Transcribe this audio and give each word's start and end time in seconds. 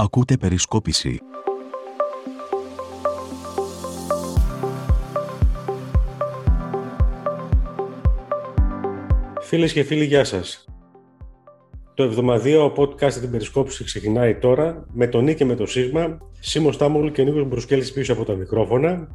Ακούτε 0.00 0.36
περισκόπηση. 0.36 1.20
Φίλες 9.40 9.72
και 9.72 9.82
φίλοι, 9.82 10.04
γεια 10.04 10.24
σας. 10.24 10.64
Το 11.94 12.02
εβδομαδιαίο 12.02 12.72
podcast 12.76 13.12
την 13.12 13.30
περισκόπηση 13.30 13.84
ξεκινάει 13.84 14.34
τώρα 14.34 14.86
με 14.92 15.06
τον 15.06 15.24
Νί 15.24 15.34
και 15.34 15.44
με 15.44 15.54
το 15.54 15.66
Σίγμα, 15.66 16.18
Σίμω 16.40 16.72
Στάμογλου 16.72 17.10
και 17.10 17.22
Νίκος 17.22 17.48
Μπρουσκέλης 17.48 17.92
πίσω 17.92 18.12
από 18.12 18.24
τα 18.24 18.34
μικρόφωνα, 18.34 19.08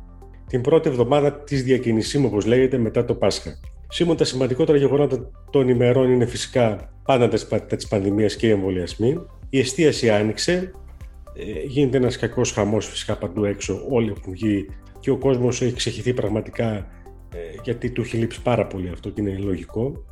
την 0.48 0.62
πρώτη 0.62 0.90
εβδομάδα 0.90 1.34
της 1.34 1.63
διακινησίμου, 1.63 2.27
όπως 2.27 2.45
λέγεται, 2.45 2.77
μετά 2.77 3.05
το 3.05 3.16
Πάσχα. 3.16 3.52
Σήμερα 3.88 4.18
τα 4.18 4.26
σημαντικότερα 4.26 4.77
γεγονότα 4.77 5.30
των 5.50 5.70
ημερών 5.70 6.12
είναι 6.12 6.26
φυσικά 6.26 6.94
πάντα 7.04 7.27
τα 7.27 7.62
της 7.62 7.88
πανδημίας 7.88 8.36
και 8.36 8.48
οι 8.48 8.50
εμβολιασμοί. 8.50 9.26
Η 9.53 9.59
εστίαση 9.59 10.09
άνοιξε, 10.09 10.71
ε, 11.34 11.66
γίνεται 11.66 11.98
ένας 11.98 12.17
κακός 12.17 12.52
χαμός 12.52 12.88
φυσικά 12.88 13.17
παντού 13.17 13.45
έξω, 13.45 13.85
όλοι 13.89 14.13
έχουν 14.17 14.34
βγει 14.34 14.70
και 14.99 15.12
ο 15.12 15.17
κόσμος 15.17 15.62
έχει 15.62 15.73
ξεχυθεί 15.73 16.13
πραγματικά 16.13 16.71
ε, 17.34 17.38
γιατί 17.63 17.91
του 17.91 18.02
έχει 18.02 18.17
λείψει 18.17 18.41
πάρα 18.41 18.67
πολύ 18.67 18.89
αυτό 18.89 19.09
και 19.09 19.21
είναι 19.21 19.38
λογικό. 19.38 20.03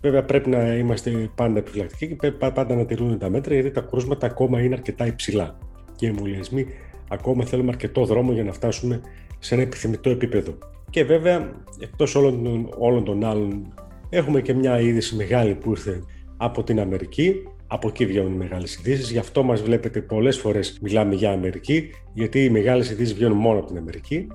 Βέβαια 0.00 0.24
πρέπει 0.24 0.50
να 0.50 0.74
είμαστε 0.74 1.30
πάντα 1.34 1.58
επιφυλακτικοί 1.58 2.06
και 2.06 2.14
πρέπει 2.14 2.36
πάντα 2.54 2.74
να 2.74 2.84
τηρούν 2.84 3.18
τα 3.18 3.30
μέτρα 3.30 3.54
γιατί 3.54 3.70
τα 3.70 3.80
κρούσματα 3.80 4.26
ακόμα 4.26 4.62
είναι 4.62 4.74
αρκετά 4.74 5.06
υψηλά 5.06 5.58
και 5.96 6.06
οι 6.06 6.08
εμβολιασμοί 6.08 6.66
ακόμα 7.08 7.44
θέλουμε 7.44 7.68
αρκετό 7.68 8.04
δρόμο 8.04 8.32
για 8.32 8.44
να 8.44 8.52
φτάσουμε 8.52 9.00
σε 9.38 9.54
ένα 9.54 9.62
επιθυμητό 9.62 10.10
επίπεδο. 10.10 10.58
Και 10.90 11.04
βέβαια, 11.04 11.50
εκτός 11.80 12.14
όλων 12.14 12.44
των, 12.44 12.68
όλων 12.78 13.04
των 13.04 13.24
άλλων, 13.24 13.74
έχουμε 14.08 14.40
και 14.40 14.54
μια 14.54 14.80
είδηση 14.80 15.16
μεγάλη 15.16 15.54
που 15.54 15.70
ήρθε 15.70 16.02
από 16.36 16.62
την 16.62 16.80
Αμερική. 16.80 17.42
Από 17.70 17.88
εκεί 17.88 18.06
βγαίνουν 18.06 18.32
οι 18.32 18.36
μεγάλες 18.36 18.76
ειδήσεις. 18.76 19.10
Γι' 19.10 19.18
αυτό 19.18 19.42
μας 19.42 19.62
βλέπετε 19.62 20.00
πολλές 20.00 20.38
φορές 20.38 20.78
μιλάμε 20.80 21.14
για 21.14 21.30
Αμερική, 21.30 21.90
γιατί 22.14 22.44
οι 22.44 22.50
μεγάλες 22.50 22.90
ειδήσεις 22.90 23.14
βγαίνουν 23.14 23.36
μόνο 23.36 23.58
από 23.58 23.66
την 23.66 23.76
Αμερική, 23.76 24.26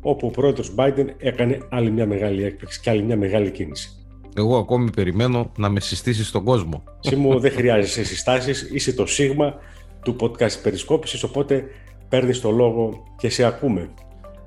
όπου 0.00 0.26
ο 0.26 0.30
πρόεδρος 0.30 0.74
Biden 0.76 1.06
έκανε 1.18 1.58
άλλη 1.70 1.90
μια 1.90 2.06
μεγάλη 2.06 2.44
έκπληξη 2.44 2.80
και 2.80 2.90
άλλη 2.90 3.02
μια 3.02 3.16
μεγάλη 3.16 3.50
κίνηση. 3.50 3.90
Εγώ 4.36 4.56
ακόμη 4.56 4.90
περιμένω 4.90 5.52
να 5.58 5.68
με 5.68 5.80
συστήσεις 5.80 6.28
στον 6.28 6.44
κόσμο. 6.44 6.82
Σίμω 7.00 7.38
δεν 7.38 7.52
χρειάζεσαι 7.52 8.04
συστάσεις, 8.04 8.70
είσαι 8.72 8.92
το 8.92 9.06
σίγμα 9.06 9.54
του 10.02 10.16
podcast 10.20 10.62
περισκόπησης, 10.62 11.22
οπότε 11.22 11.64
παίρνεις 12.08 12.40
το 12.40 12.50
λόγο 12.50 13.04
και 13.18 13.28
σε 13.28 13.44
ακούμε. 13.44 13.90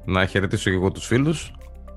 Να 0.06 0.26
χαιρετήσω 0.26 0.70
και 0.70 0.76
εγώ 0.76 0.92
τους 0.92 1.06
φίλους. 1.06 1.54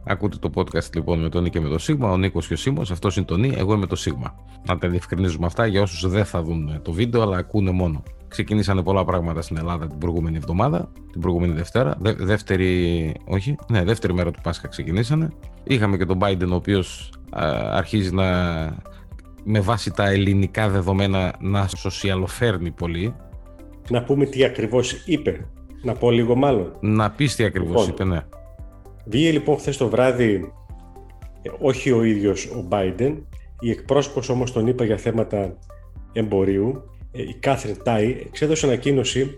Ακούτε 0.06 0.36
το 0.40 0.50
podcast 0.54 0.94
λοιπόν 0.94 1.20
με 1.20 1.28
τον 1.28 1.42
Νίκο 1.42 1.58
και 1.58 1.64
με 1.64 1.68
το 1.68 1.78
Σίγμα. 1.78 2.10
Ο 2.10 2.16
Νίκος 2.16 2.46
και 2.46 2.52
ο 2.52 2.56
Σίμω, 2.56 2.80
αυτός 2.80 3.16
είναι 3.16 3.24
το 3.24 3.36
Νί, 3.36 3.54
εγώ 3.56 3.74
είμαι 3.74 3.86
το 3.86 3.96
Σίγμα. 3.96 4.34
Να 4.66 4.78
τα 4.78 4.88
διευκρινίζουμε 4.88 5.46
αυτά 5.46 5.66
για 5.66 5.82
όσους 5.82 6.08
δεν 6.10 6.24
θα 6.24 6.42
δουν 6.42 6.80
το 6.82 6.92
βίντεο, 6.92 7.22
αλλά 7.22 7.36
ακούνε 7.36 7.70
μόνο. 7.70 8.02
Ξεκινήσανε 8.28 8.82
πολλά 8.82 9.04
πράγματα 9.04 9.42
στην 9.42 9.56
Ελλάδα 9.56 9.86
την 9.86 9.98
προηγούμενη 9.98 10.36
εβδομάδα, 10.36 10.92
την 11.12 11.20
προηγούμενη 11.20 11.52
Δευτέρα. 11.52 11.96
Δε, 12.00 12.12
δεύτερη, 12.12 13.14
όχι, 13.24 13.56
ναι, 13.68 13.84
δεύτερη 13.84 14.14
μέρα 14.14 14.30
του 14.30 14.40
Πάσχα 14.42 14.68
ξεκινήσανε. 14.68 15.28
Είχαμε 15.64 15.96
και 15.96 16.04
τον 16.04 16.18
Biden, 16.20 16.48
ο 16.50 16.54
οποίος 16.54 17.12
αρχίζει 17.72 18.14
να, 18.14 18.24
με 19.44 19.60
βάση 19.60 19.90
τα 19.90 20.10
ελληνικά 20.10 20.68
δεδομένα, 20.68 21.34
να 21.40 21.68
σοσιαλοφέρνει 21.76 22.70
πολύ. 22.70 23.14
Να 23.88 24.02
πούμε 24.02 24.24
τι 24.24 24.44
ακριβώς 24.44 24.92
είπε. 25.06 25.46
Να 25.82 25.92
πω 25.92 26.10
λίγο 26.10 26.34
μάλλον. 26.34 26.72
Να 26.80 27.10
πεις 27.10 27.36
τι 27.36 27.44
ακριβώς 27.44 27.86
λοιπόν, 27.86 27.88
είπε, 27.88 28.04
ναι. 28.04 28.20
Βγήκε 29.04 29.30
λοιπόν 29.30 29.56
χθες 29.56 29.76
το 29.76 29.88
βράδυ, 29.88 30.52
ε, 31.42 31.50
όχι 31.58 31.90
ο 31.90 32.02
ίδιος 32.02 32.46
ο 32.46 32.68
Biden, 32.70 33.16
η 33.60 33.70
εκπρόσωπος 33.70 34.28
όμως 34.28 34.52
τον 34.52 34.66
είπα 34.66 34.84
για 34.84 34.96
θέματα 34.96 35.58
εμπορίου, 36.12 36.82
ε, 37.12 37.22
η 37.22 37.34
Κάθριν 37.40 37.76
Τάι, 37.82 38.16
εξέδωσε 38.26 38.66
ανακοίνωση 38.66 39.34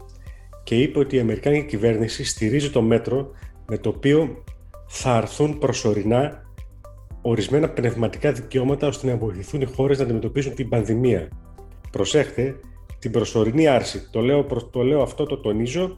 και 0.62 0.76
είπε 0.80 0.98
ότι 0.98 1.16
η 1.16 1.20
Αμερικάνικη 1.20 1.66
κυβέρνηση 1.66 2.24
στηρίζει 2.24 2.70
το 2.70 2.82
μέτρο 2.82 3.30
με 3.66 3.78
το 3.78 3.88
οποίο 3.88 4.44
θα 4.86 5.10
αρθούν 5.10 5.58
προσωρινά 5.58 6.42
ορισμένα 7.22 7.68
πνευματικά 7.68 8.32
δικαιώματα 8.32 8.86
ώστε 8.86 9.06
να 9.06 9.16
βοηθηθούν 9.16 9.60
οι 9.60 9.64
χώρες 9.64 9.98
να 9.98 10.04
αντιμετωπίσουν 10.04 10.54
την 10.54 10.68
πανδημία. 10.68 11.28
Προσέχτε, 11.90 12.54
την 12.98 13.10
προσωρινή 13.10 13.66
άρση. 13.66 14.10
Το 14.10 14.20
λέω, 14.20 14.44
το 14.70 14.82
λέω 14.82 15.02
αυτό, 15.02 15.24
το 15.24 15.38
τονίζω, 15.38 15.96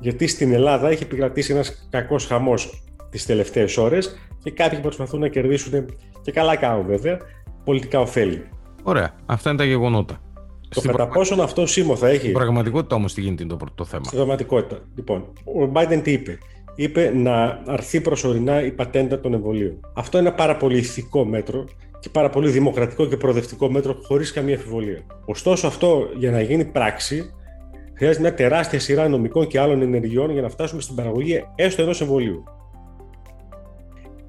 γιατί 0.00 0.26
στην 0.26 0.52
Ελλάδα 0.52 0.88
έχει 0.88 1.02
επικρατήσει 1.02 1.52
ένας 1.52 1.88
κακός 1.90 2.26
χαμός 2.26 2.82
τις 3.10 3.26
τελευταίες 3.26 3.76
ώρες 3.76 4.18
και 4.42 4.50
κάποιοι 4.50 4.78
προσπαθούν 4.78 5.20
να 5.20 5.28
κερδίσουν 5.28 5.84
και 6.22 6.32
καλά 6.32 6.56
κάνουν 6.56 6.86
βέβαια 6.86 7.18
πολιτικά 7.64 8.00
ωφέλη. 8.00 8.48
Ωραία. 8.82 9.14
Αυτά 9.26 9.48
είναι 9.48 9.58
τα 9.58 9.64
γεγονότα. 9.64 10.20
Το 10.68 10.80
κατά 10.80 10.92
πραγμα... 10.92 11.12
πόσον 11.12 11.40
αυτό 11.40 11.66
σήμο 11.66 11.96
θα 11.96 12.08
έχει. 12.08 12.18
Στην 12.18 12.32
πραγματικότητα 12.32 12.96
όμως 12.96 13.14
τι 13.14 13.20
γίνεται 13.20 13.44
το, 13.44 13.58
το 13.74 13.84
θέμα. 13.84 14.04
Στην 14.04 14.16
πραγματικότητα. 14.16 14.78
Λοιπόν, 14.94 15.24
ο 15.44 15.70
Biden 15.72 16.00
τι 16.02 16.12
είπε; 16.12 16.38
Είπε 16.74 17.12
να 17.14 17.62
αρθεί 17.66 18.00
προσωρινά 18.00 18.64
η 18.64 18.70
πατέντα 18.70 19.20
των 19.20 19.34
εμβολίων. 19.34 19.80
Αυτό 19.94 20.18
είναι 20.18 20.28
ένα 20.28 20.36
πάρα 20.36 20.56
πολύ 20.56 20.76
ηθικό 20.76 21.24
μέτρο 21.24 21.64
και 22.00 22.08
πάρα 22.08 22.30
πολύ 22.30 22.50
δημοκρατικό 22.50 23.06
και 23.06 23.16
προοδευτικό 23.16 23.70
μέτρο 23.70 23.96
χωρίς 24.02 24.32
καμία 24.32 24.54
αμφιβολία. 24.54 25.02
Ωστόσο, 25.24 25.66
αυτό 25.66 26.08
για 26.16 26.30
να 26.30 26.40
γίνει 26.40 26.64
πράξη 26.64 27.30
χρειάζεται 27.94 28.22
μια 28.22 28.34
τεράστια 28.34 28.80
σειρά 28.80 29.08
νομικών 29.08 29.46
και 29.46 29.60
άλλων 29.60 29.82
ενεργειών 29.82 30.30
για 30.30 30.42
να 30.42 30.48
φτάσουμε 30.48 30.80
στην 30.80 30.94
παραγωγή 30.94 31.44
έστω 31.54 31.82
ενός 31.82 32.00
εμβολίου 32.00 32.44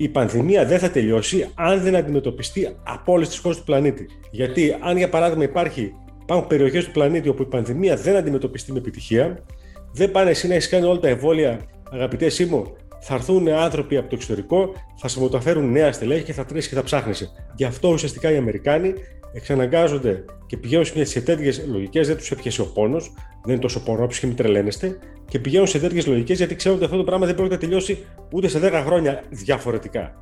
η 0.01 0.09
πανδημία 0.09 0.65
δεν 0.65 0.79
θα 0.79 0.89
τελειώσει 0.89 1.49
αν 1.55 1.81
δεν 1.81 1.95
αντιμετωπιστεί 1.95 2.75
από 2.83 3.11
όλες 3.11 3.27
τις 3.27 3.37
χώρες 3.37 3.57
του 3.57 3.63
πλανήτη. 3.63 4.07
Γιατί, 4.31 4.75
αν 4.79 4.97
για 4.97 5.09
παράδειγμα 5.09 5.43
υπάρχει, 5.43 5.93
υπάρχουν 6.21 6.47
περιοχές 6.47 6.85
του 6.85 6.91
πλανήτη 6.91 7.29
όπου 7.29 7.41
η 7.41 7.45
πανδημία 7.45 7.95
δεν 7.95 8.15
αντιμετωπιστεί 8.15 8.71
με 8.71 8.77
επιτυχία, 8.77 9.45
δεν 9.93 10.11
πάνε 10.11 10.29
εσύ 10.29 10.47
να 10.47 10.53
έχεις 10.53 10.69
κάνει 10.69 10.85
όλα 10.85 10.99
τα 10.99 11.07
εμβόλια, 11.07 11.59
αγαπητέ 11.91 12.29
Σίμω, 12.29 12.75
θα 12.99 13.13
έρθουν 13.13 13.49
άνθρωποι 13.49 13.97
από 13.97 14.09
το 14.09 14.15
εξωτερικό, 14.15 14.73
θα 14.97 15.07
σε 15.07 15.21
μεταφέρουν 15.21 15.71
νέα 15.71 15.91
στελέχη 15.91 16.23
και 16.23 16.33
θα 16.33 16.45
τρέχει 16.45 16.69
και 16.69 16.75
θα 16.75 16.83
ψάχνεσαι. 16.83 17.31
Γι' 17.55 17.65
αυτό 17.65 17.89
ουσιαστικά 17.89 18.31
οι 18.31 18.37
Αμερικάνοι 18.37 18.93
εξαναγκάζονται 19.33 20.25
και 20.45 20.57
πηγαίνουν 20.57 20.85
σε 21.01 21.21
τέτοιες 21.21 21.65
λογικές, 21.67 22.07
δεν 22.07 22.17
τους 22.17 22.31
έπιασε 22.31 22.61
ο 22.61 22.65
πόνος, 22.65 23.13
δεν 23.43 23.53
είναι 23.53 23.61
τόσο 23.61 23.83
πονόψυχοι, 23.83 24.27
μην 24.27 24.35
τρελαίνεστε, 24.35 24.99
και 25.27 25.39
πηγαίνουν 25.39 25.67
σε 25.67 25.79
τέτοιες 25.79 26.07
λογικές 26.07 26.37
γιατί 26.37 26.55
ξέρουν 26.55 26.77
ότι 26.77 26.85
αυτό 26.85 26.97
το 26.97 27.03
πράγμα 27.03 27.25
δεν 27.25 27.35
πρόκειται 27.35 27.55
να 27.55 27.61
τελειώσει 27.61 28.05
ούτε 28.31 28.47
σε 28.47 28.59
10 28.59 28.83
χρόνια 28.85 29.23
διαφορετικά. 29.29 30.13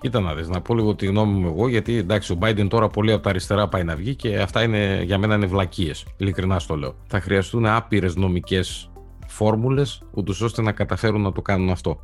Κοίτα 0.00 0.20
να 0.20 0.34
δεις, 0.34 0.48
να 0.48 0.60
πω 0.60 0.74
λίγο 0.74 0.94
τη 0.94 1.06
γνώμη 1.06 1.38
μου 1.38 1.46
εγώ, 1.46 1.68
γιατί 1.68 1.96
εντάξει, 1.96 2.32
ο 2.32 2.38
Biden 2.40 2.66
τώρα 2.68 2.88
πολύ 2.88 3.12
από 3.12 3.22
τα 3.22 3.30
αριστερά 3.30 3.68
πάει 3.68 3.84
να 3.84 3.96
βγει 3.96 4.14
και 4.14 4.38
αυτά 4.38 4.62
είναι, 4.62 5.02
για 5.02 5.18
μένα 5.18 5.34
είναι 5.34 5.46
βλακίες, 5.46 6.06
ειλικρινά 6.16 6.58
στο 6.58 6.76
λέω. 6.76 6.94
Θα 7.06 7.20
χρειαστούν 7.20 7.66
άπειρες 7.66 8.16
νομικές 8.16 8.90
φόρμουλες, 9.26 10.02
ούτως 10.14 10.40
ώστε 10.40 10.62
να 10.62 10.72
καταφέρουν 10.72 11.20
να 11.20 11.32
το 11.32 11.42
κάνουν 11.42 11.70
αυτό. 11.70 12.00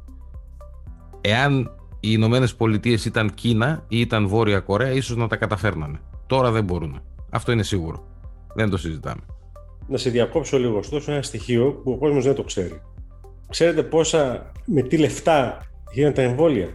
Εάν 1.21 1.71
οι 2.01 2.09
Ηνωμένε 2.11 2.47
Πολιτείε 2.57 2.99
ήταν 3.07 3.35
Κίνα 3.35 3.85
ή 3.89 4.01
ήταν 4.01 4.29
Βόρεια 4.29 4.61
Κορέα, 4.61 4.91
ίσως 4.91 5.17
να 5.17 5.27
τα 5.27 5.37
καταφέρνανε. 5.37 5.99
Τώρα 6.27 6.51
δεν 6.51 6.65
μπορούν. 6.65 7.01
Αυτό 7.31 7.53
είναι 7.53 7.63
σίγουρο. 7.63 8.05
Δεν 8.55 8.71
το 8.71 8.77
συζητάμε 8.77 9.23
να 9.91 9.97
σε 9.97 10.11
διακόψω 10.11 10.59
λίγο, 10.59 10.79
ωστόσο 10.79 11.13
ένα 11.13 11.23
στοιχείο 11.23 11.81
που 11.85 11.91
ο 11.91 11.97
κόσμος 11.97 12.25
δεν 12.25 12.35
το 12.35 12.43
ξέρει. 12.43 12.81
Ξέρετε 13.49 13.83
πόσα, 13.83 14.53
με 14.65 14.83
τι 14.83 14.97
λεφτά 14.97 15.59
γίνανε 15.93 16.15
τα 16.15 16.23
εμβόλια; 16.23 16.69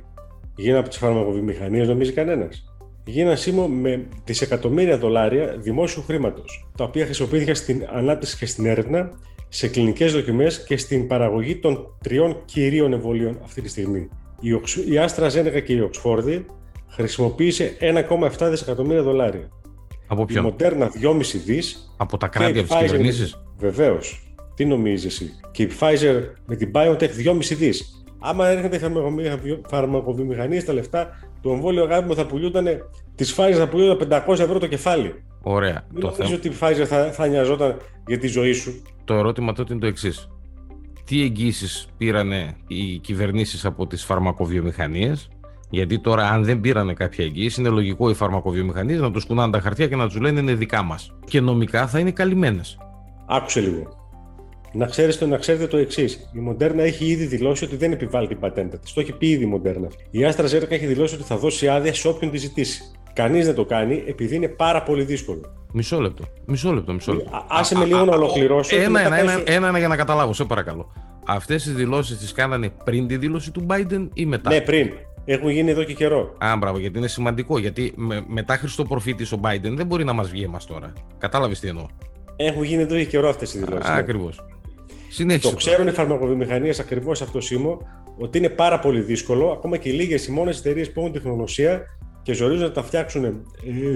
Γίνανε 0.55 0.79
από 0.79 0.89
τις 0.89 0.97
φαρμακοβιομηχανίες, 0.97 1.87
νομίζει 1.87 2.11
κανένας. 2.11 2.73
Γίνανε 3.05 3.35
σήμω 3.35 3.67
με 3.67 4.07
δισεκατομμύρια 4.23 4.97
δολάρια 4.97 5.57
δημόσιου 5.57 6.03
χρήματος, 6.03 6.69
τα 6.77 6.83
οποία 6.83 7.05
χρησιμοποιήθηκαν 7.05 7.55
στην 7.55 7.87
ανάπτυξη 7.93 8.37
και 8.37 8.45
στην 8.45 8.65
έρευνα, 8.65 9.11
σε 9.49 9.67
κλινικές 9.67 10.13
δοκιμές 10.13 10.63
και 10.63 10.77
στην 10.77 11.07
παραγωγή 11.07 11.55
των 11.55 11.97
τριών 12.03 12.41
κυρίων 12.45 12.93
εμβολίων 12.93 13.39
αυτή 13.43 13.61
τη 13.61 13.69
στιγμή. 13.69 14.09
Η 14.89 14.97
Άστρα 14.97 15.29
Ζένεκα 15.29 15.59
και 15.59 15.73
η 15.73 15.79
Οξφόρδη 15.79 16.45
χρησιμοποίησε 16.87 17.77
1,7 17.79 18.47
δισεκατομμύρια 18.49 19.01
δολάρια. 19.01 19.49
Από 20.07 20.25
ποιον; 20.25 20.45
Η 20.45 20.55
Moderna 20.57 20.87
2,5 21.01 21.43
δις. 21.45 21.93
Από 21.97 22.17
τα 22.17 22.27
κράτη, 22.27 22.59
από 22.59 22.67
τις 22.67 22.77
κυβερνήσεις; 22.77 23.43
Βεβαίως. 23.57 24.35
Τι 24.55 24.65
νομίζεις 24.65 25.05
εσύ; 25.05 25.31
Και 25.51 25.63
η 25.63 25.69
Pfizer 25.79 26.21
με 26.45 26.55
την 26.55 26.71
BioNTech 26.73 27.09
2,5 27.09 27.55
δις. 27.55 28.05
Άμα 28.19 28.47
έρχεται 28.47 28.75
η 28.75 29.61
φαρμακοβιομηχανία 29.67 30.59
στα 30.59 30.73
λεφτά, 30.73 31.09
το 31.41 31.51
εμβόλιο 31.51 31.83
αγάπη 31.83 32.07
μου 32.07 32.15
θα 32.15 32.25
πουλιόταν, 32.25 32.67
της 33.15 33.35
Pfizer 33.37 33.53
θα 33.53 33.67
πουλιόταν 33.67 34.23
500 34.27 34.39
ευρώ 34.39 34.59
το 34.59 34.67
κεφάλι. 34.67 35.23
Ωραία. 35.41 35.85
Μην 35.93 36.07
νομίζω 36.17 36.35
ότι 36.35 36.47
η 36.47 36.53
Pfizer 36.59 36.83
θα, 36.85 37.11
θα 37.11 37.27
νοιαζόταν 37.27 37.77
για 38.07 38.17
τη 38.17 38.27
ζωή 38.27 38.51
σου; 38.53 38.81
Το 39.03 39.13
ερώτημα 39.13 39.53
τότε 39.53 39.73
είναι 39.73 39.81
το 39.81 39.87
εξής. 39.87 40.29
Τι 41.05 41.21
εγγύσεις 41.21 41.87
πήραν 41.97 42.31
οι 42.67 42.97
κυβερνήσεις 42.97 43.65
από 43.65 43.87
τις 43.87 44.03
φαρμακοβιομηχανίες; 44.03 45.29
Γιατί 45.69 45.99
τώρα, 45.99 46.29
αν 46.29 46.43
δεν 46.43 46.61
πήρανε 46.61 46.93
κάποια 46.93 47.25
εγγύηση, 47.25 47.59
είναι 47.59 47.69
λογικό 47.69 48.09
οι 48.09 48.13
φαρμακοβιομηχανίες 48.13 48.99
να 48.99 49.11
τους 49.11 49.25
κουνάνε 49.25 49.51
τα 49.51 49.59
χαρτιά 49.59 49.87
και 49.87 49.95
να 49.95 50.07
τους 50.07 50.19
λένε 50.19 50.39
είναι 50.39 50.53
δικά 50.53 50.83
μας. 50.83 51.15
Και 51.25 51.41
νομικά 51.41 51.87
θα 51.87 51.99
είναι 51.99 52.11
καλυμμένες. 52.11 52.77
Άκουσε 53.27 53.59
λίγο. 53.59 54.03
Να, 54.73 54.85
ξέρεις 54.85 55.17
το, 55.17 55.27
να 55.27 55.37
ξέρετε 55.37 55.67
το 55.67 55.77
εξής. 55.77 56.29
Η 56.33 56.39
Μοντέρνα 56.39 56.83
έχει 56.83 57.05
ήδη 57.05 57.25
δηλώσει 57.25 57.63
ότι 57.63 57.75
δεν 57.75 57.91
επιβάλλει 57.91 58.27
την 58.27 58.39
πατέντα 58.39 58.77
της. 58.77 58.93
Το 58.93 59.01
έχει 59.01 59.11
πει 59.11 59.27
ήδη 59.27 59.43
η 59.43 59.47
Μοντέρνα. 59.47 59.87
Η 60.11 60.25
Άστρα 60.25 60.47
Ζέρκα 60.47 60.75
έχει 60.75 60.85
δηλώσει 60.85 61.15
ότι 61.15 61.23
θα 61.23 61.37
δώσει 61.37 61.67
άδεια 61.67 61.93
σε 61.93 62.07
όποιον 62.07 62.31
τη 62.31 62.37
ζητήσει. 62.37 62.81
Κανείς 63.15 63.45
δεν 63.45 63.55
το 63.55 63.65
κάνει 63.65 64.03
επειδή 64.07 64.35
είναι 64.35 64.47
πάρα 64.47 64.83
πολύ 64.83 65.03
δύσκολο. 65.03 65.41
Μισό 65.73 65.99
λεπτό. 65.99 66.23
Μισό 66.45 66.73
λεπτό, 66.73 66.93
μισό 66.93 67.13
λεπτό. 67.13 67.45
Άσε 67.49 67.77
με 67.77 67.85
λίγο 67.85 68.05
να 68.05 68.15
ολοκληρώσω. 68.15 68.75
Ένα, 68.75 69.01
ένα, 69.01 69.19
ένα, 69.19 69.31
ένα, 69.45 69.67
ένα 69.67 69.77
για 69.77 69.87
να 69.87 69.95
καταλάβω, 69.95 70.33
σε 70.33 70.43
παρακαλώ. 70.43 70.93
Αυτές 71.27 71.63
τις 71.63 71.73
δηλώσεις 71.73 72.17
τις 72.17 72.31
κάνανε 72.31 72.71
πριν 72.83 73.07
τη 73.07 73.17
δήλωση 73.17 73.51
του 73.51 73.65
Biden 73.69 74.07
ή 74.13 74.25
μετά; 74.25 74.49
Ναι, 74.49 74.61
πριν. 74.61 74.91
Έχουν 75.25 75.49
γίνει 75.49 75.71
εδώ 75.71 75.83
και 75.83 75.93
καιρό. 75.93 76.35
Α, 76.37 76.57
μπράβο, 76.57 76.77
γιατί 76.79 76.97
είναι 76.97 77.07
σημαντικό. 77.07 77.59
Γιατί 77.59 77.93
με, 77.95 78.23
μετά 78.27 78.57
Χριστοπροφήτη 78.57 79.23
ο 79.23 79.39
Biden 79.43 79.71
δεν 79.75 79.85
μπορεί 79.85 80.03
να 80.03 80.13
μας 80.13 80.29
βγει 80.29 80.43
εμάς 80.43 80.65
τώρα. 80.65 80.93
Κατάλαβες 81.17 81.59
τι 81.59 81.67
εννοώ; 81.67 81.85
Έχουν 82.35 82.63
γίνει 82.63 82.81
εδώ 82.81 82.95
και 82.95 83.05
καιρό 83.05 83.29
αυτές 83.29 83.53
οι 83.53 83.59
δηλώσεις. 83.59 83.89
Ναι. 83.89 83.97
Ακριβώς. 83.97 84.45
Συνέχισε. 85.09 85.49
Το 85.49 85.55
ξέρουν 85.55 85.87
οι 85.87 85.91
φαρμακοβιομηχανίες 85.91 86.79
ακριβώς 86.79 87.21
αυτός 87.21 87.45
σήμο 87.45 87.77
ότι 88.17 88.37
είναι 88.37 88.49
πάρα 88.49 88.79
πολύ 88.79 89.01
δύσκολο, 89.01 89.51
ακόμα 89.51 89.77
και 89.77 89.91
λίγες 89.91 90.27
οι 90.27 90.31
μόνες 90.31 90.59
εταιρείες 90.59 90.91
που 90.91 90.99
έχουν 90.99 91.11
τεχνογνωσία 91.11 91.81
και 92.25 92.33
ζορίζουν 92.33 92.63
να 92.63 92.71
τα 92.71 92.83
φτιάξουν 92.83 93.23
ε, 93.23 93.31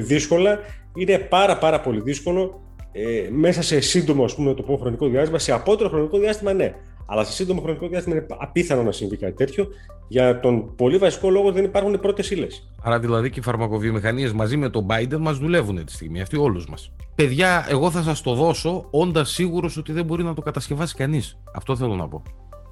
δύσκολα, 0.02 0.60
είναι 0.96 1.18
πάρα 1.18 1.58
πάρα 1.58 1.82
πολύ 1.82 2.02
δύσκολο 2.02 2.62
ε, 2.92 3.30
μέσα 3.32 3.62
σε 3.62 3.80
σύντομο 3.80 4.24
ας 4.24 4.36
πούμε, 4.36 4.54
το 4.54 4.64
πω, 4.64 4.78
χρονικό 4.78 5.08
διάστημα, 5.08 5.40
σε 5.40 5.52
απότερο 5.52 5.90
χρονικό 5.90 6.18
διάστημα 6.20 6.54
ναι. 6.54 6.76
Αλλά 7.06 7.24
σε 7.24 7.32
σύντομο 7.32 7.62
χρονικό 7.62 7.88
διάστημα 7.88 8.16
είναι 8.16 8.26
απίθανο 8.40 8.84
να 8.84 8.92
συμβεί 8.92 9.18
κάτι 9.18 9.34
τέτοιο. 9.34 9.68
Για 10.08 10.40
τον 10.40 10.76
πολύ 10.76 10.98
βασικό 10.98 11.30
λόγο 11.30 11.52
δεν 11.52 11.64
υπάρχουν 11.64 12.00
πρώτες 12.00 12.32
ύλες. 12.32 12.70
Άρα 12.84 13.00
δηλαδή 13.00 13.30
και 13.30 13.40
οι 13.40 13.44
φαρμακοβιομηχανίες 13.44 14.34
μαζί 14.34 14.58
με 14.58 14.70
τον 14.70 14.86
Biden 14.90 15.18
μας 15.20 15.38
δουλεύουν 15.38 15.86
τη 15.86 15.92
στιγμή, 15.92 16.22
αυτοί 16.22 16.38
όλους 16.38 16.68
μας. 16.68 16.92
Παιδιά, 17.16 17.66
εγώ 17.70 17.92
θα 17.92 18.02
σας 18.02 18.22
το 18.22 18.34
δώσω 18.34 18.88
όντας 18.90 19.30
σίγουρος 19.30 19.78
ότι 19.78 19.92
δεν 19.92 20.06
μπορεί 20.06 20.24
να 20.24 20.34
το 20.34 20.42
κατασκευάσει 20.42 20.96
κανείς. 20.96 21.40
Αυτό 21.56 21.76
θέλω 21.76 21.96
να 21.96 22.08
πω. 22.08 22.24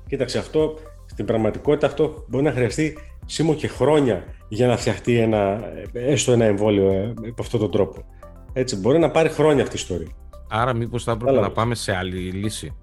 Κοίταξε, 0.07 0.37
αυτό 0.37 0.73
στην 1.05 1.25
πραγματικότητα 1.25 1.87
αυτό 1.87 2.25
μπορεί 2.27 2.43
να 2.43 2.51
χρειαστεί 2.51 2.97
σήμω 3.27 3.53
και 3.53 3.67
χρόνια 3.67 4.23
για 4.47 4.67
να 4.67 4.77
φτιαχτεί 4.77 5.17
ένα, 5.17 5.59
έστω 5.93 6.31
ένα 6.31 6.45
εμβόλιο 6.45 6.91
ε, 6.91 7.13
από 7.29 7.41
αυτόν 7.41 7.59
τον 7.59 7.71
τρόπο. 7.71 8.05
Έτσι, 8.53 8.75
μπορεί 8.75 8.99
να 8.99 9.11
πάρει 9.11 9.29
χρόνια 9.29 9.63
αυτή 9.63 9.75
η 9.75 9.79
ιστορία. 9.79 10.09
Άρα, 10.49 10.73
μήπως 10.73 11.03
θα 11.03 11.11
έπρεπε 11.11 11.39
να 11.39 11.51
πάμε 11.51 11.75
σε 11.75 11.95
άλλη 11.95 12.17
λύση; 12.17 12.77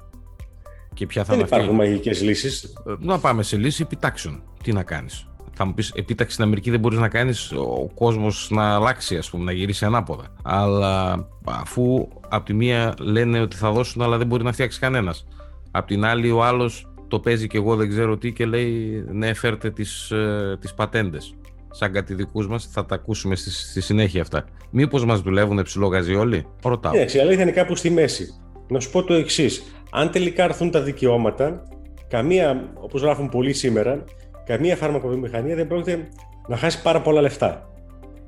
Και 0.94 1.06
ποια 1.06 1.24
θα 1.24 1.36
Δεν 1.36 1.44
υπάρχουν 1.44 1.74
μαγικές 1.74 2.22
λύσεις. 2.22 2.62
Ε, 2.62 2.94
να 2.98 3.18
πάμε 3.18 3.42
σε 3.42 3.56
λύση 3.56 3.82
επιτάξεων. 3.82 4.42
Τι 4.62 4.72
να 4.72 4.82
κάνεις; 4.82 5.28
Θα 5.52 5.64
μου 5.64 5.74
πεις, 5.74 5.92
επίταξη 5.94 6.32
στην 6.32 6.44
Αμερική 6.44 6.70
δεν 6.70 6.80
μπορείς 6.80 6.98
να 6.98 7.08
κάνεις 7.08 7.52
ο 7.52 7.90
κόσμος 7.94 8.48
να 8.50 8.74
αλλάξει, 8.74 9.16
ας 9.16 9.30
πούμε, 9.30 9.44
να 9.44 9.52
γυρίσει 9.52 9.84
ανάποδα. 9.84 10.24
Αλλά 10.42 11.26
αφού 11.44 12.08
από 12.28 12.44
τη 12.44 12.54
μία 12.54 12.94
λένε 13.00 13.40
ότι 13.40 13.56
θα 13.56 13.70
δώσουν, 13.70 14.02
αλλά 14.02 14.18
δεν 14.18 14.26
μπορεί 14.26 14.42
να 14.44 14.52
φτιάξει 14.52 14.78
κανένας. 14.78 15.26
Απ' 15.70 15.86
την 15.86 16.04
άλλη, 16.04 16.30
ο 16.30 16.44
άλλος 16.44 16.93
το 17.14 17.20
παίζει 17.20 17.46
και 17.46 17.56
εγώ 17.56 17.76
δεν 17.76 17.88
ξέρω 17.88 18.18
τι 18.18 18.32
και 18.32 18.46
λέει 18.46 19.04
ναι, 19.12 19.34
φέρτε 19.34 19.70
τις, 19.70 20.10
ε, 20.10 20.56
τις 20.60 20.74
πατέντες. 20.74 21.34
Σαν 21.70 21.92
κατηδικούς 21.92 22.48
μας 22.48 22.66
θα 22.72 22.86
τα 22.86 22.94
ακούσουμε 22.94 23.36
στη, 23.36 23.50
στη 23.50 23.80
συνέχεια 23.80 24.20
αυτά. 24.20 24.44
Μήπως 24.70 25.04
μας 25.04 25.20
δουλεύουν 25.20 25.62
ψηλό 25.62 25.86
γαζί 25.86 26.14
όλοι. 26.14 26.46
Ρωτάω. 26.62 26.92
Ναι, 26.92 27.04
η 27.14 27.18
αλήθεια 27.20 27.42
είναι 27.42 27.50
κάπου 27.50 27.76
στη 27.76 27.90
μέση. 27.90 28.26
Να 28.68 28.80
σου 28.80 28.90
πω 28.90 29.02
το 29.02 29.14
εξής. 29.14 29.62
Αν 29.90 30.10
τελικά 30.10 30.44
έρθουν 30.44 30.70
τα 30.70 30.80
δικαιώματα, 30.80 31.62
καμία, 32.08 32.72
όπως 32.74 33.02
γράφουν 33.02 33.28
πολλοί 33.28 33.52
σήμερα, 33.52 34.04
καμία 34.46 34.76
φαρμακοβιομηχανία 34.76 35.54
δεν 35.54 35.66
πρόκειται 35.66 36.08
να 36.48 36.56
χάσει 36.56 36.82
πάρα 36.82 37.00
πολλά 37.00 37.20
λεφτά. 37.20 37.68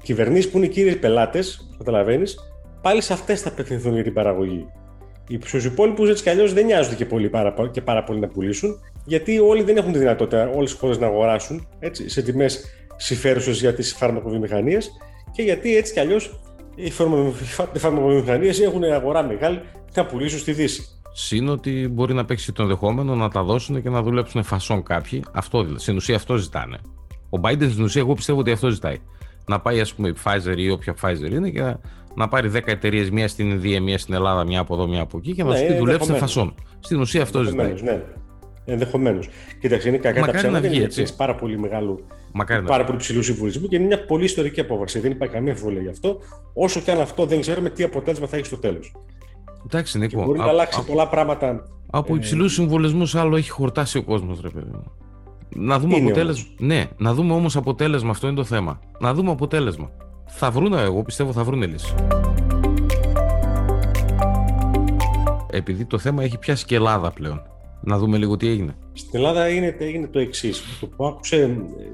Κυβερνήσεις 0.02 0.50
που 0.50 0.56
είναι 0.56 0.66
οι 0.66 0.70
κύριοι 0.70 0.96
πελάτες, 0.96 1.74
καταλαβαίνεις, 1.78 2.38
πάλι 2.82 3.02
σε 3.02 3.12
αυτές 3.12 3.40
θα 3.40 3.48
απευθυνθούν 3.48 3.94
για 3.94 4.02
την 4.02 4.12
παραγωγή. 4.12 4.66
Στους 5.44 5.64
υπόλοιπους 5.64 6.08
έτσι 6.08 6.22
κι 6.22 6.28
αλλιώς 6.28 6.52
δεν 6.52 6.64
νοιάζονται 6.64 6.94
και, 6.94 7.06
πολύ, 7.06 7.28
πάρα, 7.28 7.54
και 7.70 7.80
πάρα 7.80 8.04
πολύ 8.04 8.20
να 8.20 8.28
πουλήσουν, 8.28 8.80
γιατί 9.04 9.38
όλοι 9.38 9.62
δεν 9.62 9.76
έχουν 9.76 9.92
τη 9.92 9.98
δυνατότητα, 9.98 10.48
όλες 10.48 10.72
οι 10.72 10.76
χώρες 10.76 10.98
να 10.98 11.06
αγοράσουν 11.06 11.68
έτσι, 11.78 12.08
σε 12.08 12.22
τιμές 12.22 12.64
συμφέρουσες 12.96 13.60
για 13.60 13.74
τις 13.74 13.94
φαρμακοβιομηχανίες 13.94 14.90
και 15.32 15.42
γιατί 15.42 15.76
έτσι 15.76 15.92
κι 15.92 16.00
αλλιώς 16.00 16.40
οι 16.74 16.90
φαρμακοβιομηχανίες 17.78 18.60
έχουν 18.60 18.84
αγορά 18.84 19.22
μεγάλη 19.22 19.60
και 19.92 20.00
να 20.00 20.06
πουλήσουν 20.06 20.38
στη 20.38 20.52
Δύση. 20.52 20.88
Συν 21.12 21.48
ότι 21.48 21.88
μπορεί 21.88 22.14
να 22.14 22.24
παίξει 22.24 22.52
το 22.52 22.62
ενδεχόμενο 22.62 23.14
να 23.14 23.28
τα 23.28 23.42
δώσουν 23.42 23.82
και 23.82 23.90
να 23.90 24.02
δουλέψουν 24.02 24.42
φασόν 24.42 24.82
κάποιοι. 24.82 25.24
Αυτό, 25.32 25.62
δηλαδή, 25.62 25.80
στην 25.80 25.96
ουσία 25.96 26.16
αυτό 26.16 26.36
ζητάνε. 26.36 26.78
Ο 27.30 27.40
Biden 27.42 27.70
στην 27.70 27.84
ουσία, 27.84 28.00
εγώ 28.00 28.14
πιστεύω 28.14 28.40
ότι 28.40 28.50
αυτό 28.50 28.68
ζητάει. 28.68 28.96
Να 29.46 29.60
πάει, 29.60 29.80
ας 29.80 29.94
πούμε, 29.94 30.08
η 30.08 30.14
Pfizer 30.24 30.56
ή 30.56 30.70
όποια 30.70 30.94
Pfizer 31.02 31.30
είναι 31.30 31.50
και 31.50 31.60
να 31.60 31.78
πάρει 32.28 32.50
10 32.54 32.60
εταιρείες, 32.64 33.10
μία 33.10 33.28
στην 33.28 33.50
Ινδία, 33.50 33.82
μία 33.82 33.98
στην 33.98 34.14
Ελλάδα, 34.14 34.44
μία 34.44 34.60
από 34.60 34.74
εδώ, 34.74 34.86
μία 34.86 35.00
από 35.00 35.18
εκεί 35.18 35.32
και 35.32 35.44
να 35.44 35.50
ναι, 35.50 35.56
σου 35.56 35.66
πει 35.66 35.74
δουλέψτε 35.74 36.14
φασόν. 36.14 36.54
Στην 36.80 37.00
ουσία 37.00 37.22
αυτό 37.22 37.42
ζητάει. 37.42 37.74
Ναι. 37.82 38.02
Ενδεχομένως. 38.64 39.28
Κοίταξε, 39.60 39.88
είναι 39.88 39.96
κακά 39.96 40.24
τα 40.26 40.32
ψέματα. 40.32 40.66
Είναι 40.66 40.84
έτσι. 40.84 41.16
πάρα 41.16 41.34
πολύ 41.34 41.58
μεγάλο. 41.58 42.00
Μακάρι 42.32 42.64
πάρα 42.64 42.84
πολύ 42.84 42.98
ψηλού 42.98 43.22
συμβολισμού 43.22 43.68
και 43.68 43.76
είναι 43.76 43.86
μια 43.86 44.04
πολύ 44.04 44.24
ιστορική 44.24 44.60
απόφαση. 44.60 45.00
Δεν 45.00 45.10
υπάρχει 45.10 45.34
καμία 45.34 45.52
αμφιβολία 45.52 45.80
γι' 45.80 45.88
αυτό. 45.88 46.18
Όσο 46.54 46.80
και 46.80 46.90
αν 46.90 47.00
αυτό 47.00 47.26
δεν 47.26 47.40
ξέρουμε 47.40 47.70
τι 47.70 47.82
αποτέλεσμα 47.82 48.26
θα 48.26 48.36
έχει 48.36 48.46
στο 48.46 48.56
τέλος. 48.56 48.94
Εντάξει, 49.64 49.98
Νίκο. 49.98 50.24
μπορεί 50.24 50.40
α, 50.40 50.44
να 50.44 50.48
αλλάξει 50.48 50.80
α, 50.80 50.82
πολλά 50.82 51.08
πράγματα. 51.08 51.68
Από 51.90 52.14
ε, 52.14 52.16
υψηλούς 52.16 52.52
συμβολισμούς 52.52 53.14
άλλο 53.14 53.36
έχει 53.36 53.50
χορτάσει 53.50 53.98
ο 53.98 54.02
κόσμος, 54.02 54.40
ρε 54.40 54.48
παιδί 54.48 54.70
Να 55.48 55.78
δούμε 55.78 55.96
αποτέλεσμα. 55.96 56.44
Ναι, 56.58 56.84
να 56.96 57.14
δούμε 57.14 57.32
όμως 57.32 57.56
αποτέλεσμα. 57.56 58.10
Αυτό 58.10 58.26
είναι 58.26 58.36
το 58.36 58.44
θέμα. 58.44 58.80
Να 58.98 59.14
δούμε 59.14 59.30
αποτέλεσμα 59.30 59.90
θα 60.26 60.50
βρουν, 60.50 60.72
εγώ 60.72 61.02
πιστεύω 61.02 61.32
θα 61.32 61.44
βρουν 61.44 61.62
λύση. 61.62 61.94
Επειδή 65.50 65.84
το 65.84 65.98
θέμα 65.98 66.22
έχει 66.22 66.38
πιάσει 66.38 66.64
και 66.64 66.74
Ελλάδα 66.74 67.10
πλέον. 67.10 67.42
Να 67.80 67.98
δούμε 67.98 68.16
λίγο 68.16 68.36
τι 68.36 68.48
έγινε. 68.48 68.76
Στην 68.92 69.10
Ελλάδα 69.12 69.44
έγινε, 69.44 69.76
έγινε 69.78 70.06
το 70.06 70.18
εξής. 70.18 70.62
Το 70.80 70.86
που 70.86 71.06
άκουσε 71.06 71.36
ε, 71.36 71.48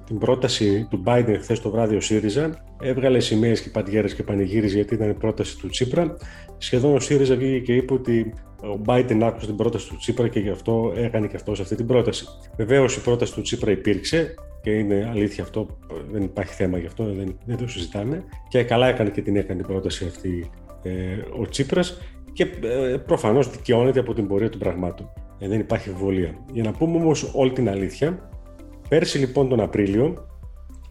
την 0.06 0.18
πρόταση 0.18 0.86
του 0.90 1.02
Biden 1.06 1.36
χθες 1.40 1.60
το 1.60 1.70
βράδυ 1.70 1.96
ο 1.96 2.00
ΣΥΡΙΖΑ, 2.00 2.64
έβγαλε 2.80 3.20
σημαίες 3.20 3.60
και 3.60 3.70
παντιέρες 3.70 4.14
και 4.14 4.22
πανηγύριζε 4.22 4.74
γιατί 4.74 4.94
ήταν 4.94 5.10
η 5.10 5.14
πρόταση 5.14 5.58
του 5.58 5.68
Τσίπρα. 5.68 6.16
Σχεδόν 6.58 6.94
ο 6.94 7.00
ΣΥΡΙΖΑ 7.00 7.36
βγήκε 7.36 7.58
και 7.58 7.74
είπε 7.74 7.92
ότι 7.92 8.34
ο 8.62 8.80
Biden 8.86 9.20
άκουσε 9.22 9.46
την 9.46 9.56
πρόταση 9.56 9.88
του 9.88 9.96
Τσίπρα 9.96 10.28
και 10.28 10.40
γι' 10.40 10.50
αυτό 10.50 10.92
έκανε 10.96 11.26
και 11.26 11.36
αυτό 11.36 11.52
αυτή 11.52 11.74
την 11.74 11.86
πρόταση. 11.86 12.26
Βεβαίως 12.56 12.96
η 12.96 13.00
πρόταση 13.00 13.34
του 13.34 13.40
Τσίπρα 13.40 13.70
υπήρξε 13.70 14.34
και 14.62 14.70
είναι 14.70 15.08
αλήθεια 15.10 15.44
αυτό, 15.44 15.66
δεν 16.10 16.22
υπάρχει 16.22 16.54
θέμα 16.54 16.78
γι' 16.78 16.86
αυτό, 16.86 17.04
δεν, 17.04 17.38
δεν 17.44 17.56
το 17.56 17.68
συζητάμε. 17.68 18.24
Και 18.48 18.62
καλά 18.62 18.86
έκανε 18.86 19.10
και 19.10 19.22
την 19.22 19.36
έκανε 19.36 19.60
την 19.62 19.72
πρόταση 19.72 20.04
αυτή 20.04 20.50
ε, 20.82 20.90
ο 21.40 21.48
Τσίπρας 21.48 22.00
και 22.32 22.42
ε, 22.62 22.96
προφανώς 22.96 23.50
δικαιώνεται 23.50 24.00
από 24.00 24.14
την 24.14 24.26
πορεία 24.26 24.48
των 24.48 24.60
πραγμάτων. 24.60 25.12
Ε, 25.38 25.48
δεν 25.48 25.60
υπάρχει 25.60 25.88
ευβολία. 25.88 26.34
Για 26.52 26.62
να 26.62 26.72
πούμε 26.72 26.96
όμως 26.96 27.30
όλη 27.34 27.52
την 27.52 27.68
αλήθεια, 27.68 28.30
πέρσι 28.88 29.18
λοιπόν 29.18 29.48
τον 29.48 29.60
Απρίλιο, 29.60 30.26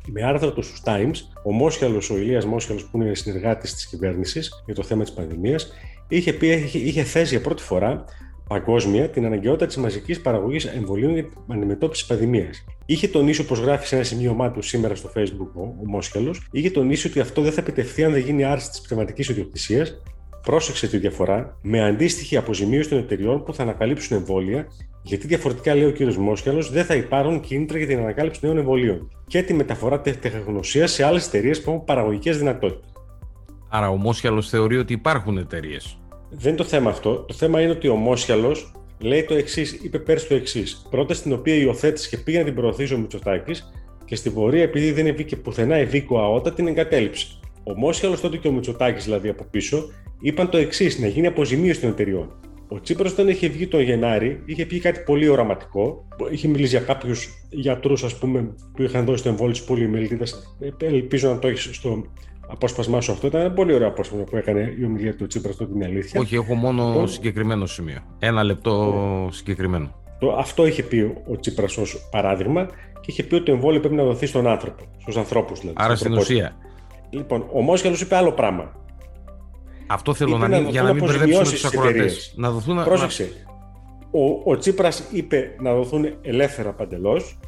με 0.08 0.24
άρθρο 0.24 0.52
του 0.52 0.62
στους 0.62 0.82
Times, 0.86 1.16
ο 1.44 1.52
Μόσχαλος, 1.52 2.10
ο 2.10 2.18
Ηλίας 2.18 2.46
Μόσχαλος 2.46 2.86
που 2.86 3.02
είναι 3.02 3.16
συνεργάτης 3.16 3.74
της 3.74 3.88
κυβέρνησης 3.88 4.64
για 4.66 4.76
το 4.76 4.84
θέμα 4.84 5.04
της 5.04 5.14
πανδημίας, 5.14 5.74
είχε, 6.08 6.34
πει, 6.34 6.48
είχε, 6.48 6.78
είχε 6.78 7.04
θέσει 7.04 7.36
για 7.36 7.44
πρώτη 7.44 7.64
φορά 7.64 8.06
παγκόσμια 8.52 9.10
την 9.10 9.26
αναγκαιότητα 9.26 9.66
της 9.66 9.78
μαζικής 9.78 10.22
παραγωγής 10.22 10.66
εμβολίων 10.66 11.14
για 11.14 11.24
την 11.24 11.34
αντιμετώπιση 11.48 12.02
της 12.02 12.10
πανδημίας. 12.10 12.66
Είχε 12.86 13.08
τονίσει, 13.08 13.42
όπως 13.42 13.60
γράφει 13.60 13.88
σε 13.88 13.96
ένα 13.96 14.04
σημείωμά 14.04 14.52
του 14.52 14.62
σήμερα 14.62 14.96
στο 14.96 15.12
Facebook 15.16 15.52
ο, 15.54 15.62
ο 15.62 15.86
Μόσχελος, 15.86 16.48
είχε 16.52 16.70
τονίσει 16.70 17.08
ότι 17.08 17.20
αυτό 17.20 17.42
δεν 17.42 17.52
θα 17.52 17.62
επιτευχθεί 17.62 18.04
αν 18.04 18.12
δεν 18.12 18.22
γίνει 18.22 18.44
άρση 18.44 18.70
της 18.70 18.82
πνευματικής 18.82 19.30
ιδιοκτησίας. 19.30 20.02
Πρόσεξε 20.42 20.88
τη 20.88 20.98
διαφορά 20.98 21.58
με 21.62 21.84
αντίστοιχη 21.84 22.38
αποζημίωση 22.38 22.90
των 22.90 22.98
εταιριών 22.98 23.44
που 23.44 23.54
θα 23.54 23.64
ανακαλύψουν 23.64 24.18
εμβόλια, 24.18 24.68
γιατί 25.04 25.28
διαφορετικά, 25.28 25.76
λέει 25.76 25.86
ο 25.86 25.94
κ. 25.94 26.14
Μόσχελος, 26.14 26.72
δεν 26.72 26.86
θα 26.86 26.96
υπάρχουν 26.96 27.40
κίνητρα 27.40 27.78
για 27.78 27.88
την 27.88 28.00
ανακάλυψη 28.00 28.40
νέων 28.44 28.58
εμβολίων 28.58 29.12
και 29.28 29.42
τη 29.42 29.54
μεταφορά 29.54 30.02
τεχνογνωσίας 30.02 30.92
σε 30.92 31.04
άλλες 31.04 31.28
εταιρείες 31.28 31.62
που 31.62 31.70
έχουν 31.70 31.84
παραγωγικές 31.84 32.38
δυνατότητες. 32.38 32.94
Άρα, 33.70 33.90
ο 33.90 33.96
Μόσχελος 33.96 34.50
θεωρεί 34.50 34.78
ότι 34.78 34.94
υπάρχουν 34.94 35.38
εταιρείες 35.38 36.01
δεν 36.32 36.48
είναι 36.48 36.58
το 36.58 36.64
θέμα 36.64 36.90
αυτό. 36.90 37.16
Το 37.28 37.34
θέμα 37.34 37.62
είναι 37.62 37.72
ότι 37.72 37.88
ο 37.88 37.96
Μόσιαλος 37.96 38.72
λέει 39.00 39.24
το 39.24 39.34
εξής, 39.34 39.72
είπε 39.84 40.00
πέρσι 40.00 40.28
το 40.28 40.36
εξής. 40.36 40.88
Πρόταση 40.90 41.22
την 41.22 41.34
οποία 41.34 41.56
υιοθέτησε 41.56 42.10
και 42.10 42.18
πήγε 42.18 42.38
να 42.38 42.44
την 42.44 42.56
προωθήσει 42.56 42.94
ο 42.94 42.98
Μητσοτάκης 42.98 43.72
και 44.06 44.16
στην 44.16 44.34
πορεία, 44.34 44.62
επειδή 44.62 44.92
δεν 44.92 45.14
βγήκε 45.14 45.36
πουθενά 45.36 45.76
ευήκο 45.76 46.20
αότα, 46.20 46.54
την 46.54 46.68
εγκατέλειψε. 46.68 47.28
Ο 47.64 47.74
Μόσιαλος 47.78 48.22
τότε 48.22 48.38
και 48.38 48.48
ο 48.48 48.52
Μητσοτάκης, 48.52 49.04
δηλαδή 49.04 49.30
από 49.30 49.46
πίσω, 49.52 49.90
είπαν 50.22 50.50
το 50.50 50.58
εξής, 50.58 51.00
να 51.00 51.08
γίνει 51.08 51.28
αποζημίωση 51.28 51.80
των 51.80 51.90
εταιριών. 51.90 52.36
Ο 52.68 52.82
Τσίπρας, 52.82 53.12
όταν 53.12 53.28
είχε 53.28 53.48
βγει 53.48 53.68
τον 53.68 53.82
Γενάρη, 53.82 54.42
είχε 54.46 54.66
πει 54.66 54.80
κάτι 54.80 55.00
πολύ 55.00 55.28
οραματικό. 55.28 56.08
Είχε 56.32 56.48
μιλήσει 56.48 56.70
για 56.76 56.86
κάποιους 56.86 57.30
γιατρούς, 57.50 58.04
ας 58.04 58.18
πούμε, 58.18 58.54
που 58.76 58.82
είχαν 58.82 59.06
δώσει 59.06 59.24
το 59.24 59.30
εμβόλιο 59.30 59.54
τη 59.54 59.62
πολυμελητήδα. 59.66 60.26
Ελπίζω 60.78 61.30
να 61.30 61.40
το 61.40 61.48
έχεις 61.48 61.76
στο 61.76 62.04
απόσπασμά 62.52 63.02
σου 63.02 63.12
αυτό. 63.12 63.28
Ήταν 63.28 63.42
ένα 63.42 63.52
πολύ 63.52 63.74
ωραίο 63.74 63.88
απόσπασμα 63.88 64.24
που 64.24 64.38
έκανε 64.38 64.76
η 64.80 64.84
ομιλία 64.84 65.16
του 65.16 65.28
Τσίπρα, 65.28 65.50
αυτό 65.50 65.66
την 65.66 65.84
αλήθεια. 65.84 66.20
Όχι, 66.20 66.36
έχω 66.36 66.56
μόνο 66.56 66.88
λοιπόν, 66.88 67.08
συγκεκριμένο 67.08 67.66
σημείο. 67.66 68.00
Ένα 68.20 68.44
λεπτό 68.44 69.28
συγκεκριμένο. 69.32 69.96
Το, 70.20 70.32
αυτό 70.32 70.66
είχε 70.66 70.84
πει 70.84 71.14
ο 71.28 71.40
Τσίπρας 71.40 71.78
ως 71.78 72.08
παράδειγμα 72.12 72.66
και 72.94 73.06
είχε 73.12 73.24
πει 73.24 73.36
ότι 73.36 73.44
το 73.44 73.52
εμβόλιο 73.52 73.80
πρέπει 73.80 73.96
να 73.96 74.04
δοθεί 74.04 74.26
στον 74.26 74.48
άνθρωπο, 74.48 74.84
στους 74.98 75.18
ανθρώπους 75.18 75.60
δηλαδή. 75.60 75.78
Άρα 75.82 75.96
στην 75.96 76.14
ουσία. 76.14 76.56
Λοιπόν, 77.10 77.46
ο 77.54 77.62
Μόσχαλος 77.62 78.02
είπε 78.02 78.16
άλλο 78.16 78.32
πράγμα. 78.32 78.72
Αυτό 79.88 80.14
θέλω 80.14 80.38
να, 80.38 80.48
να 80.48 80.58
για 80.58 80.82
να 80.82 80.94
μην 80.94 81.06
μπερδέψουμε 81.06 81.44
τους 81.44 81.66
ακροατές. 81.66 82.34
Να 82.36 82.52
δοθούν. 82.52 82.84
Πρόσεξε. 82.84 83.32
Ο, 84.12 84.52
ο 84.52 84.58
Τσίπρας 84.58 85.04
είπε 85.12 85.56
να 85.60 85.74
δοθούν 85.74 86.06
ελεύθερα 86.22 86.74
παντελώς 86.74 87.40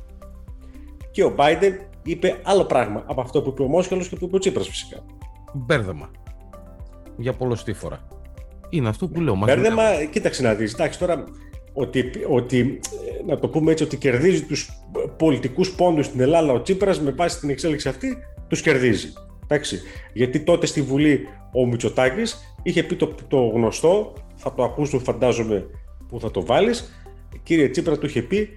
και 1.11 1.23
ο 1.23 1.35
Biden 1.37 1.73
είπε 2.03 2.39
άλλο 2.43 2.63
πράγμα 2.63 3.03
από 3.05 3.21
αυτό 3.21 3.41
που 3.41 3.49
είπε 3.49 3.63
ο 3.63 3.67
Μόσχαλος 3.67 4.07
και 4.07 4.15
που 4.15 4.25
είπε 4.25 4.35
ο 4.35 4.39
Τσίπρας 4.39 4.67
φυσικά. 4.67 5.05
Μπέρδεμα. 5.53 6.11
για 7.17 7.33
πολλωστή 7.33 7.73
φορά. 7.73 8.07
Είναι 8.69 8.89
αυτό 8.89 9.07
που 9.07 9.21
λέω. 9.21 9.35
Μπέρδεμα, 9.35 9.83
κοίταξε 10.11 10.43
να 10.43 10.53
δεις. 10.53 10.73
Εντάξει, 10.73 10.99
τώρα 10.99 11.23
ότι, 11.73 12.11
ότι, 12.29 12.79
να 13.25 13.39
το 13.39 13.47
πούμε 13.47 13.71
έτσι, 13.71 13.83
ότι 13.83 13.97
κερδίζει 13.97 14.43
τους 14.43 14.69
πολιτικούς 15.17 15.71
πόντους 15.75 16.05
στην 16.05 16.19
Ελλάδα 16.19 16.51
ο 16.51 16.61
Τσίπρας 16.61 17.01
με 17.01 17.11
βάση 17.11 17.39
την 17.39 17.49
εξέλιξη 17.49 17.87
αυτή, 17.87 18.17
τους 18.47 18.61
κερδίζει. 18.61 19.13
Εντάξει. 19.43 19.79
Γιατί 20.13 20.39
τότε 20.39 20.65
στη 20.65 20.81
Βουλή 20.81 21.27
ο 21.53 21.65
Μητσοτάκης 21.65 22.55
είχε 22.63 22.83
πει 22.83 22.95
το, 22.95 23.13
το 23.27 23.37
γνωστό, 23.37 24.13
θα 24.35 24.53
το 24.53 24.63
ακούσουν 24.63 24.99
φαντάζομαι 24.99 25.65
που 26.09 26.19
θα 26.19 26.31
το 26.31 26.45
βάλεις, 26.45 26.93
κύριε 27.43 27.69
Τσίπρα 27.69 27.97
του 27.97 28.05
είχε 28.05 28.21
πει, 28.21 28.49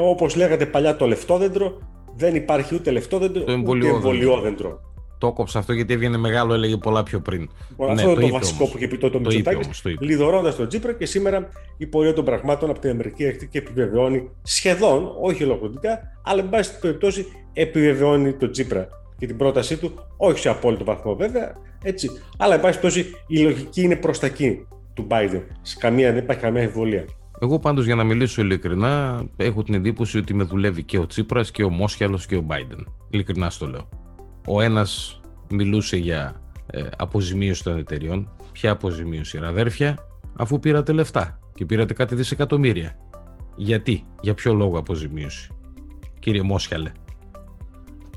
όπως 0.00 0.36
λέγατε 0.36 0.66
παλιά 0.66 0.96
το 0.96 1.06
λεφτόδεντρο, 1.06 1.78
δεν 2.16 2.34
υπάρχει 2.34 2.74
ούτε 2.74 2.90
λεφτόδεντρο, 2.90 3.42
ούτε 3.42 3.52
εμβολιόδεντρο. 3.88 4.92
Το 5.18 5.26
έκοψε 5.26 5.58
αυτό 5.58 5.72
γιατί 5.72 5.92
έβγαινε 5.92 6.16
μεγάλο, 6.16 6.54
έλεγε 6.54 6.76
πολλά 6.76 7.02
πιο 7.02 7.20
πριν. 7.20 7.48
Ναι, 7.76 7.92
αυτό 7.92 8.10
είναι 8.10 8.20
το, 8.20 8.28
βασικό 8.28 8.56
όμως. 8.58 8.70
που 8.70 8.76
είχε 8.76 8.88
πει 8.88 8.98
τότε 8.98 9.16
ο 9.16 9.20
Μητσοτάκη, 9.20 9.68
λιδωρώντας 10.00 10.56
τον 10.56 10.68
Τζίπρα 10.68 10.92
και 10.92 11.06
σήμερα 11.06 11.48
η 11.76 11.86
πορεία 11.86 12.12
των 12.12 12.24
πραγμάτων 12.24 12.70
από 12.70 12.78
την 12.78 12.90
Αμερική 12.90 13.24
έρχεται 13.24 13.44
και 13.44 13.58
επιβεβαιώνει 13.58 14.30
σχεδόν, 14.42 15.12
όχι 15.20 15.44
ολοκληρωτικά, 15.44 16.00
αλλά 16.24 16.42
εν 16.42 16.48
πάση 16.48 16.78
περιπτώσει 16.78 17.26
επιβεβαιώνει 17.52 18.32
τον 18.32 18.50
Τζίπρα 18.50 18.88
και 19.18 19.26
την 19.26 19.36
πρότασή 19.36 19.76
του, 19.76 19.92
όχι 20.16 20.38
σε 20.38 20.48
απόλυτο 20.48 20.84
βαθμό 20.84 21.14
βέβαια, 21.14 21.52
έτσι. 21.82 22.10
Αλλά 22.38 22.54
εν 22.54 22.60
πάση 22.60 22.80
περιπτώσει 22.80 23.14
η 23.26 23.38
λογική 23.38 23.82
είναι 23.82 23.96
προς 23.96 24.18
τα 24.18 24.26
εκεί 24.26 24.66
του 24.94 25.06
Biden. 25.10 25.42
Σε 25.62 25.76
καμία, 25.78 26.12
δεν 26.12 26.22
υπάρχει 26.22 26.42
καμία 26.42 26.62
εμβολία. 26.62 27.04
Εγώ 27.44 27.58
πάντως 27.58 27.84
για 27.84 27.94
να 27.94 28.04
μιλήσω 28.04 28.42
ειλικρινά, 28.42 29.24
έχω 29.36 29.62
την 29.62 29.74
εντύπωση 29.74 30.18
ότι 30.18 30.34
με 30.34 30.44
δουλεύει 30.44 30.82
και 30.82 30.98
ο 30.98 31.06
Τσίπρας 31.06 31.50
και 31.50 31.64
ο 31.64 31.70
Μόσχαλος 31.70 32.26
και 32.26 32.36
ο 32.36 32.46
Biden. 32.48 32.84
Ειλικρινά 33.10 33.50
στο 33.50 33.66
λέω. 33.66 33.88
Ο 34.46 34.60
ένας 34.60 35.20
μιλούσε 35.50 35.96
για 35.96 36.40
ε, 36.66 36.86
αποζημίωση 36.96 37.62
των 37.64 37.78
εταιριών. 37.78 38.30
Ποια 38.52 38.70
αποζημίωση, 38.70 39.38
αδέρφια, 39.38 39.98
αφού 40.36 40.58
πήρατε 40.58 40.92
λεφτά 40.92 41.38
και 41.54 41.64
πήρατε 41.64 41.94
κάτι 41.94 42.14
δισεκατομμύρια. 42.14 42.96
Γιατί, 43.56 44.04
για 44.20 44.34
ποιο 44.34 44.54
λόγο 44.54 44.78
αποζημίωση, 44.78 45.50
κύριε 46.18 46.42
Μόσχαλε; 46.42 46.92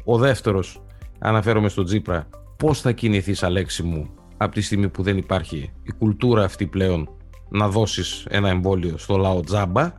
Ο 0.04 0.18
δεύτερος, 0.18 0.84
αναφέρομαι 1.20 1.70
στον 1.70 1.86
Τζίπρα, 1.86 2.30
πώς 2.58 2.82
θα 2.82 2.92
κινηθείς 2.92 3.44
Αλέξη 3.44 3.84
μου 3.84 4.10
από 4.38 4.54
τη 4.54 4.62
στιγμή 4.62 4.90
που 4.90 5.04
δεν 5.04 5.18
υπάρχει 5.18 5.72
η 5.84 5.92
κουλτούρα 5.98 6.44
αυτή 6.44 6.66
πλέον 6.68 7.17
να 7.50 7.68
δώσεις 7.68 8.26
ένα 8.30 8.50
εμβόλιο 8.50 8.98
στο 8.98 9.18
λαό 9.18 9.40
τζάμπα 9.42 9.92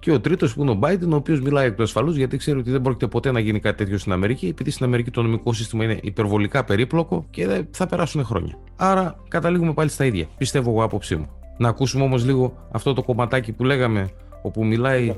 και 0.00 0.12
ο 0.12 0.20
τρίτος 0.20 0.54
που 0.54 0.62
είναι 0.62 0.70
ο 0.70 0.78
Biden, 0.82 1.08
ο 1.12 1.14
οποίος 1.14 1.40
μιλάει 1.40 1.66
εκ 1.66 1.74
του 1.74 1.82
ασφαλούς 1.82 2.16
γιατί 2.16 2.36
ξέρει 2.36 2.58
ότι 2.58 2.70
δεν 2.70 2.82
πρόκειται 2.82 3.06
ποτέ 3.06 3.32
να 3.32 3.40
γίνει 3.40 3.60
κάτι 3.60 3.76
τέτοιο 3.76 3.98
στην 3.98 4.12
Αμερική, 4.12 4.46
επειδή 4.46 4.70
στην 4.70 4.84
Αμερική 4.84 5.10
το 5.10 5.22
νομικό 5.22 5.52
σύστημα 5.52 5.84
είναι 5.84 5.98
υπερβολικά 6.02 6.64
περίπλοκο 6.64 7.26
και 7.30 7.64
θα 7.70 7.86
περάσουν 7.86 8.24
χρόνια. 8.24 8.58
Άρα 8.76 9.16
καταλήγουμε 9.28 9.72
πάλι 9.72 9.90
στα 9.90 10.04
ίδια. 10.04 10.26
Πιστεύω 10.38 10.70
εγώ 10.70 10.82
άποψή 10.82 11.16
μου. 11.16 11.28
Να 11.56 11.68
ακούσουμε 11.68 12.04
όμως 12.04 12.24
λίγο 12.24 12.68
αυτό 12.70 12.94
το 12.94 13.02
κομματάκι 13.02 13.52
που 13.52 13.64
λέγαμε, 13.64 14.10
όπου 14.42 14.64
μιλάει, 14.64 15.16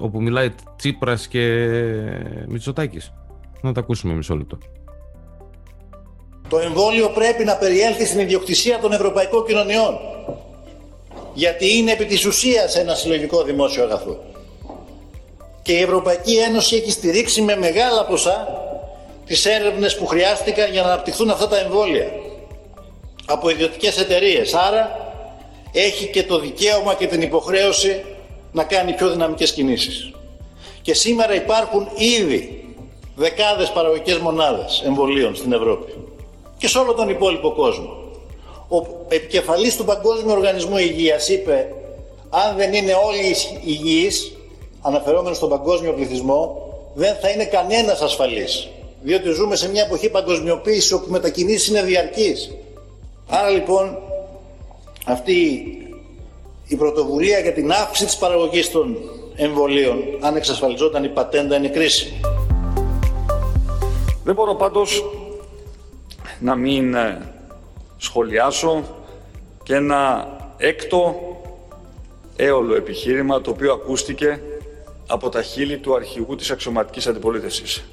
όπου 0.00 0.22
μιλάει 0.22 0.50
Τσίπρας 0.76 1.28
και 1.28 1.68
Μητσοτάκης. 2.48 3.12
Να 3.62 3.72
τα 3.72 3.80
ακούσουμε 3.80 4.14
μισό 4.14 4.36
λεπτό. 4.36 4.58
Το 6.48 6.58
εμβόλιο 6.58 7.08
πρέπει 7.08 7.44
να 7.44 7.56
περιέλθει 7.56 8.06
στην 8.06 8.20
ιδιοκτησία 8.20 8.78
των 8.78 8.92
ευρωπαϊκών 8.92 9.44
κοινωνιών 9.46 9.94
γιατί 11.34 11.76
είναι 11.76 11.92
επί 11.92 12.04
της 12.04 12.24
ουσίας 12.24 12.76
ένα 12.76 12.94
συλλογικό 12.94 13.42
δημόσιο 13.42 13.82
αγαθό. 13.82 14.18
Και 15.62 15.72
η 15.72 15.82
Ευρωπαϊκή 15.82 16.36
Ένωση 16.36 16.76
έχει 16.76 16.90
στηρίξει 16.90 17.42
με 17.42 17.56
μεγάλα 17.56 18.04
ποσά 18.04 18.62
τις 19.26 19.46
έρευνες 19.46 19.96
που 19.96 20.06
χρειάστηκαν 20.06 20.72
για 20.72 20.82
να 20.82 20.88
αναπτυχθούν 20.88 21.30
αυτά 21.30 21.48
τα 21.48 21.58
εμβόλια 21.58 22.06
από 23.26 23.50
ιδιωτικές 23.50 23.98
εταιρείες. 23.98 24.54
Άρα 24.54 25.12
έχει 25.72 26.06
και 26.06 26.22
το 26.22 26.38
δικαίωμα 26.38 26.94
και 26.94 27.06
την 27.06 27.22
υποχρέωση 27.22 28.04
να 28.52 28.64
κάνει 28.64 28.92
πιο 28.92 29.10
δυναμικές 29.10 29.52
κινήσεις. 29.52 30.10
Και 30.82 30.94
σήμερα 30.94 31.34
υπάρχουν 31.34 31.88
ήδη 31.96 32.64
δεκάδες 33.14 33.70
παραγωγικές 33.70 34.18
μονάδες 34.18 34.82
εμβολίων 34.86 35.34
στην 35.34 35.52
Ευρώπη 35.52 35.94
και 36.58 36.68
σε 36.68 36.78
όλο 36.78 36.94
τον 36.94 37.08
υπόλοιπο 37.08 37.52
κόσμο 37.52 38.03
ο 38.76 39.06
επικεφαλής 39.08 39.76
του 39.76 39.84
Παγκόσμιου 39.84 40.32
Οργανισμού 40.32 40.76
Υγείας 40.76 41.28
είπε 41.28 41.68
αν 42.30 42.56
δεν 42.56 42.72
είναι 42.72 42.92
όλοι 42.92 43.34
υγιείς, 43.64 44.36
αναφερόμενοι 44.82 45.36
στον 45.36 45.48
παγκόσμιο 45.48 45.92
πληθυσμό, 45.92 46.68
δεν 46.94 47.14
θα 47.20 47.28
είναι 47.28 47.44
κανένας 47.44 48.00
ασφαλής. 48.00 48.68
Διότι 49.02 49.30
ζούμε 49.30 49.56
σε 49.56 49.70
μια 49.70 49.82
εποχή 49.82 50.08
παγκοσμιοποίησης 50.08 50.92
όπου 50.92 51.04
οι 51.08 51.10
μετακινήσεις 51.10 51.68
είναι 51.68 51.82
διαρκείς. 51.82 52.50
Άρα 53.28 53.48
λοιπόν 53.48 53.98
αυτή 55.06 55.64
η 56.66 56.76
πρωτοβουλία 56.76 57.38
για 57.38 57.52
την 57.52 57.70
αύξηση 57.70 58.04
της 58.04 58.16
παραγωγής 58.16 58.70
των 58.70 58.96
εμβολίων, 59.36 60.02
αν 60.20 60.36
εξασφαλιζόταν 60.36 61.04
η 61.04 61.08
πατέντα, 61.08 61.56
είναι 61.56 61.68
κρίσιμη. 61.68 62.20
Δεν 64.24 64.34
μπορώ 64.34 64.54
πάντως 64.54 65.04
να 66.40 66.54
μην 66.54 66.94
ε, 66.94 67.33
σχολιάσω 68.04 68.84
και 69.62 69.74
ένα 69.74 70.28
έκτο 70.56 71.14
έολο 72.36 72.74
επιχείρημα 72.74 73.40
το 73.40 73.50
οποίο 73.50 73.72
ακούστηκε 73.72 74.40
από 75.06 75.28
τα 75.28 75.42
χείλη 75.42 75.78
του 75.78 75.94
αρχηγού 75.94 76.34
της 76.34 76.50
αξιωματικής 76.50 77.06
αντιπολίτευσης. 77.06 77.84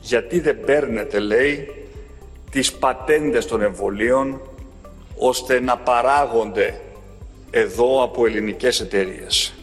Γιατί 0.00 0.40
δεν 0.40 0.64
παίρνετε, 0.64 1.18
λέει, 1.18 1.68
τις 2.50 2.72
πατέντες 2.72 3.46
των 3.46 3.62
εμβολίων 3.62 4.40
ώστε 5.16 5.60
να 5.60 5.76
παράγονται 5.76 6.80
εδώ 7.50 8.02
από 8.02 8.26
ελληνικές 8.26 8.80
εταιρείες. 8.80 9.54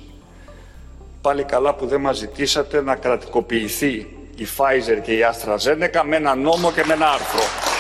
Πάλι 1.22 1.44
καλά 1.44 1.76
που 1.76 1.86
δεν 1.88 2.02
μας 2.02 2.18
ζητήσατε 2.18 2.82
να 2.82 2.96
κρατικοποιηθεί 2.96 3.94
η 4.36 4.48
Pfizer 4.58 5.02
και 5.04 5.12
η 5.12 5.20
AstraZeneca 5.32 6.02
με 6.06 6.16
ένα 6.16 6.36
νόμο 6.36 6.72
και 6.72 6.84
με 6.86 6.94
ένα 6.94 7.10
άρθρο. 7.10 7.71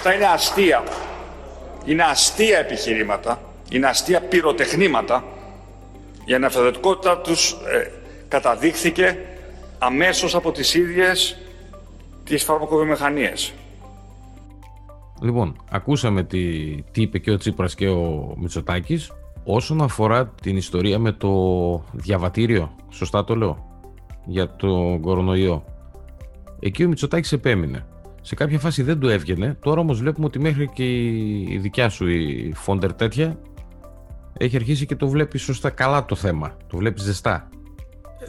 Αυτά 0.00 0.14
είναι 0.14 0.26
αστεία. 0.26 0.82
Είναι 1.84 2.02
αστεία 2.02 2.58
επιχειρήματα, 2.58 3.40
είναι 3.70 3.86
αστεία 3.86 4.20
πυροτεχνήματα. 4.20 5.24
Η 6.24 6.34
αναφερετικότητα 6.34 7.18
τους 7.18 7.52
ε, 7.52 7.90
καταδείχθηκε 8.28 9.18
αμέσως 9.78 10.34
από 10.34 10.52
τις 10.52 10.74
ίδιες 10.74 11.38
τις 12.24 12.42
φαρμακοβιομηχανίες. 12.44 13.52
Λοιπόν, 15.22 15.56
ακούσαμε 15.70 16.22
τι, 16.22 16.74
τι 16.92 17.02
είπε 17.02 17.18
και 17.18 17.30
ο 17.30 17.36
Τσίπρας 17.36 17.74
και 17.74 17.88
ο 17.88 18.34
Μητσοτάκης 18.36 19.12
όσον 19.44 19.82
αφορά 19.82 20.26
την 20.42 20.56
ιστορία 20.56 20.98
με 20.98 21.12
το 21.12 21.30
διαβατήριο, 21.92 22.74
σωστά 22.88 23.24
το 23.24 23.36
λέω, 23.36 23.82
για 24.24 24.56
το 24.56 24.98
κορονοϊό. 25.00 25.64
Εκεί 26.60 26.84
ο 26.84 26.88
Μητσοτάκης 26.88 27.32
επέμεινε. 27.32 27.84
Σε 28.20 28.34
κάποια 28.34 28.58
φάση 28.58 28.82
δεν 28.82 28.98
του 28.98 29.08
έβγαινε. 29.08 29.56
Τώρα 29.62 29.80
όμως 29.80 29.98
βλέπουμε 29.98 30.26
ότι 30.26 30.38
μέχρι 30.38 30.68
και 30.72 30.84
η 30.84 31.58
δικιά 31.60 31.88
σου 31.88 32.08
η 32.08 32.52
Φόντερ 32.54 32.92
τέτοια 32.94 33.38
έχει 34.38 34.56
αρχίσει 34.56 34.86
και 34.86 34.96
το 34.96 35.08
βλέπει 35.08 35.38
σωστά 35.38 35.70
καλά 35.70 36.04
το 36.04 36.14
θέμα. 36.14 36.56
Το 36.66 36.76
βλέπεις 36.76 37.02
ζεστά. 37.02 37.48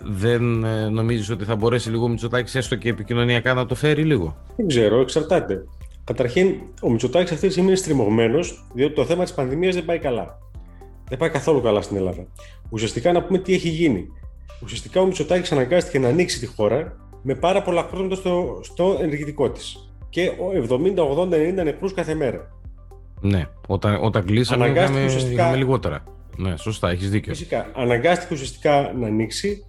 Δεν 0.03 0.63
ε, 0.63 0.89
νομίζεις 0.89 1.29
ότι 1.29 1.43
θα 1.43 1.55
μπορέσει 1.55 1.89
λίγο 1.89 2.03
ο 2.03 2.07
Μητσοτάκης 2.07 2.55
έστω 2.55 2.75
και 2.75 2.89
επικοινωνιακά 2.89 3.53
να 3.53 3.65
το 3.65 3.75
φέρει 3.75 4.03
λίγο; 4.03 4.37
Δεν 4.55 4.67
ξέρω, 4.67 4.99
εξαρτάται. 4.99 5.65
Καταρχήν, 6.03 6.55
ο 6.81 6.89
Μητσοτάκης 6.89 7.31
αυτή 7.31 7.45
τη 7.45 7.51
στιγμή 7.51 7.69
είναι 7.69 7.77
στριμωγμένος, 7.79 8.65
διότι 8.73 8.93
το 8.93 9.05
θέμα 9.05 9.23
της 9.23 9.33
πανδημίας 9.33 9.75
δεν 9.75 9.85
πάει 9.85 9.99
καλά. 9.99 10.37
Δεν 11.09 11.17
πάει 11.17 11.29
καθόλου 11.29 11.61
καλά 11.61 11.81
στην 11.81 11.97
Ελλάδα. 11.97 12.27
Ουσιαστικά 12.69 13.11
να 13.11 13.23
πούμε 13.23 13.37
τι 13.37 13.53
έχει 13.53 13.69
γίνει. 13.69 14.07
Ουσιαστικά 14.63 15.01
ο 15.01 15.05
Μητσοτάκης 15.05 15.51
αναγκάστηκε 15.51 15.99
να 15.99 16.07
ανοίξει 16.07 16.39
τη 16.39 16.45
χώρα 16.45 16.97
με 17.21 17.35
πάρα 17.35 17.61
πολλά 17.61 17.83
κρούσματα 17.83 18.15
στο, 18.15 18.59
στο 18.63 18.97
ενεργητικό 19.01 19.49
της. 19.49 19.91
Και 20.09 20.31
70, 20.69 20.75
80, 21.17 21.59
90 21.59 21.63
νεκρού 21.63 21.93
κάθε 21.93 22.13
μέρα. 22.13 22.49
Ναι, 23.21 23.47
όταν, 23.67 24.03
όταν 24.03 24.25
κλείσαμε 24.25 24.67
είχαμε, 24.67 25.05
ουσιαστικά... 25.05 25.41
είχαμε 25.41 25.57
λιγότερα. 25.57 26.03
Ναι, 26.37 26.57
σωστά, 26.57 26.89
έχεις 26.89 27.09
δίκιο. 27.09 27.33
Φυσικά. 27.33 27.71
Αναγκάστηκε 27.75 28.33
ουσιαστικά 28.33 28.93
να 28.99 29.07
ανοίξει 29.07 29.65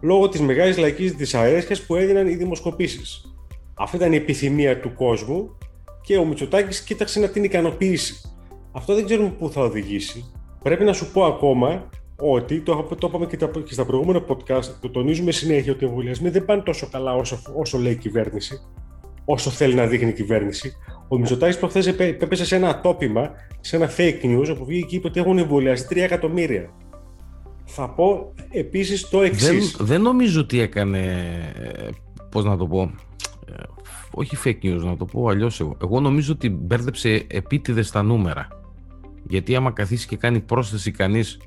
λόγω 0.00 0.28
της 0.28 0.40
μεγάλης 0.40 0.78
λαϊκής 0.78 1.12
δυσαρέσκειας 1.12 1.82
που 1.82 1.94
έδιναν 1.94 2.26
οι 2.26 2.34
δημοσκοπήσεις. 2.34 3.34
Αυτή 3.74 3.96
ήταν 3.96 4.12
η 4.12 4.16
επιθυμία 4.16 4.80
του 4.80 4.94
κόσμου 4.94 5.58
και 6.02 6.16
ο 6.16 6.24
Μητσοτάκης 6.24 6.80
κοίταξε 6.80 7.20
να 7.20 7.28
την 7.28 7.44
ικανοποιήσει. 7.44 8.30
Αυτό 8.72 8.94
δεν 8.94 9.04
ξέρουμε 9.04 9.28
πού 9.28 9.50
θα 9.50 9.60
οδηγήσει. 9.60 10.32
Πρέπει 10.62 10.84
να 10.84 10.92
σου 10.92 11.12
πω 11.12 11.24
ακόμα 11.24 11.88
ότι 12.16 12.60
το, 12.60 12.88
το 12.98 13.06
είπαμε 13.06 13.26
και, 13.26 13.36
και 13.64 13.72
στα 13.72 13.84
προηγούμενα 13.84 14.24
podcast, 14.28 14.64
το 14.80 14.90
τονίζουμε 14.90 15.30
συνέχεια 15.30 15.72
ότι 15.72 15.84
οι 15.84 15.86
εμβολιασμοί 15.86 16.28
δεν 16.28 16.44
πάνε 16.44 16.62
τόσο 16.62 16.88
καλά 16.90 17.14
όσο, 17.14 17.38
όσο 17.56 17.78
λέει 17.78 17.92
η 17.92 17.96
κυβέρνηση, 17.96 18.60
όσο 19.24 19.50
θέλει 19.50 19.74
να 19.74 19.86
δείχνει 19.86 20.08
η 20.08 20.12
κυβέρνηση. 20.12 20.72
Ο 21.08 21.18
Μητσοτάκης 21.18 21.58
προχθές 21.58 21.86
έπεσε 21.86 22.44
σε 22.44 22.56
ένα 22.56 22.68
ατόπιμα, 22.68 23.30
σε 23.60 23.76
ένα 23.76 23.90
fake 23.96 24.24
news, 24.24 24.48
όπου 24.50 24.64
βγήκε 24.64 24.86
και 24.86 24.96
είπε 24.96 25.06
ότι 25.06 25.20
έχουν 25.20 25.38
εμβολιαστεί 25.38 25.94
3 25.98 26.02
εκατομμύρια. 26.02 26.70
Θα 27.64 27.88
πω 27.88 28.32
επίσης 28.50 29.08
το 29.08 29.22
εξής. 29.22 29.76
Δεν, 29.76 29.86
δεν 29.86 30.02
νομίζω 30.02 30.40
ότι 30.40 30.60
έκανε, 30.60 30.98
ε, 31.54 31.88
πώς 32.30 32.44
να 32.44 32.56
το 32.56 32.66
πω, 32.66 32.82
ε, 33.48 33.52
όχι 34.10 34.36
fake 34.44 34.66
news 34.66 34.80
να 34.82 34.96
το 34.96 35.04
πω 35.04 35.28
αλλιώς 35.28 35.60
εγώ. 35.60 35.76
Εγώ 35.82 36.00
νομίζω 36.00 36.32
ότι 36.32 36.50
μπέρδεψε 36.50 37.26
επίτηδες 37.26 37.90
τα 37.90 38.02
νούμερα. 38.02 38.48
Γιατί 39.28 39.56
άμα 39.56 39.70
καθίσει 39.70 40.06
και 40.06 40.16
κάνει 40.16 40.40
πρόσθεση 40.40 40.90
κανείς 40.90 41.38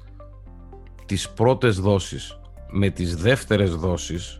τις 1.06 1.30
πρώτες 1.30 1.80
δόσεις 1.80 2.40
με 2.70 2.90
τις 2.90 3.16
δεύτερες 3.16 3.76
δόσεις, 3.76 4.38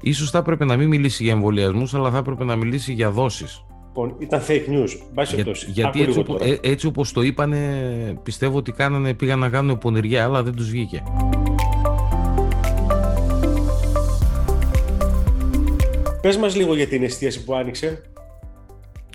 ίσως 0.00 0.30
θα 0.30 0.38
έπρεπε 0.38 0.64
να 0.64 0.76
μην 0.76 0.88
μιλήσει 0.88 1.22
για 1.22 1.32
εμβολιασμούς, 1.32 1.94
αλλά 1.94 2.10
θα 2.10 2.18
έπρεπε 2.18 2.44
να 2.44 2.56
μιλήσει 2.56 2.92
για 2.92 3.10
δόσεις. 3.10 3.64
Λοιπόν, 3.86 4.14
ήταν 4.18 4.40
fake 4.48 4.68
news. 4.70 4.88
Για, 5.72 5.92
γιατί 5.92 6.02
έτσι, 6.02 6.18
οπό, 6.18 6.36
ε, 6.40 6.58
έτσι 6.62 6.86
όπως 6.86 7.12
το 7.12 7.22
είπανε, 7.22 8.18
πιστεύω 8.22 8.56
ότι 8.56 8.72
κάνανε, 8.72 9.14
πήγαν 9.14 9.38
να 9.38 9.48
κάνουν 9.48 9.78
πονηριά, 9.78 10.24
αλλά 10.24 10.42
δεν 10.42 10.54
τους 10.54 10.70
βγήκε. 10.70 11.02
Πες 16.20 16.36
μας 16.36 16.56
λίγο 16.56 16.74
για 16.74 16.86
την 16.86 17.02
εστίαση 17.02 17.44
που 17.44 17.54
άνοιξε. 17.54 18.02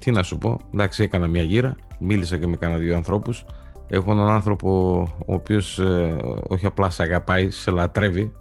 Τι 0.02 0.12
να 0.12 0.24
σου 0.24 0.38
πω, 0.38 0.60
εντάξει 0.74 1.04
έκανα 1.04 1.28
μια 1.28 1.44
γύρα, 1.44 1.76
μίλησα 2.00 2.38
και 2.38 2.48
με 2.48 2.56
κάνα 2.56 2.78
δύο 2.78 2.96
ανθρώπους. 2.96 3.46
Έχω 3.94 4.12
έναν 4.12 4.30
άνθρωπο 4.30 5.00
ο 5.26 5.34
οποίος 5.34 5.80
ε, 5.80 6.18
όχι 6.48 6.66
απλά 6.66 6.90
σε 6.90 7.04
αγαπάει, 7.04 7.50
σε 7.50 7.72
λατρεύει 7.72 8.32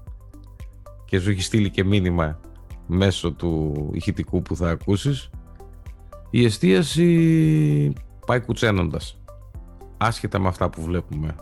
και 1.04 1.18
σου 1.18 1.30
έχει 1.30 1.42
στείλει 1.42 1.70
και 1.70 1.84
μήνυμα 1.84 2.40
μέσω 2.86 3.32
του 3.32 3.74
ηχητικού 3.92 4.42
που 4.42 4.56
θα 4.56 4.70
ακούσεις 4.70 5.30
η 6.30 6.44
εστίαση 6.44 7.92
πάει 8.26 8.40
κουτσένοντας. 8.40 9.20
Άσχετα 9.96 10.38
με 10.38 10.48
αυτά 10.48 10.70
που 10.70 10.82
βλέπουμε 10.82 11.34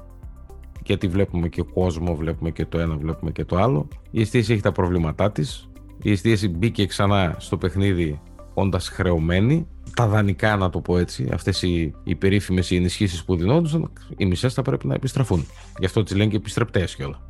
γιατί 0.84 1.08
βλέπουμε 1.08 1.48
και 1.48 1.62
κόσμο, 1.62 2.14
βλέπουμε 2.14 2.50
και 2.50 2.64
το 2.64 2.78
ένα, 2.78 2.96
βλέπουμε 2.96 3.30
και 3.30 3.44
το 3.44 3.56
άλλο 3.56 3.88
η 4.10 4.20
εστίαση 4.20 4.52
έχει 4.52 4.62
τα 4.62 4.72
προβλήματά 4.72 5.32
της 5.32 5.70
η 6.02 6.10
εστίαση 6.10 6.48
μπήκε 6.48 6.86
ξανά 6.86 7.34
στο 7.38 7.56
παιχνίδι 7.56 8.20
όντας 8.60 8.88
χρεωμένη 8.88 9.66
τα 9.96 10.06
δανεικά 10.06 10.56
να 10.56 10.70
το 10.70 10.80
πω 10.80 10.98
έτσι 10.98 11.28
αυτές 11.32 11.62
οι, 11.62 11.94
οι 12.04 12.14
περίφημες 12.14 12.70
οι 12.70 12.76
ενισχύσεις 12.76 13.24
που 13.24 13.36
δινόντουσαν 13.36 13.92
οι 14.16 14.26
μισές 14.26 14.54
θα 14.54 14.62
πρέπει 14.62 14.86
να 14.86 14.94
επιστραφούν 14.94 15.46
γι' 15.78 15.86
αυτό 15.86 16.02
τις 16.02 16.16
λένε 16.16 16.30
και 16.30 16.36
επιστρεπτές 16.36 16.94
κιόλα 16.94 17.20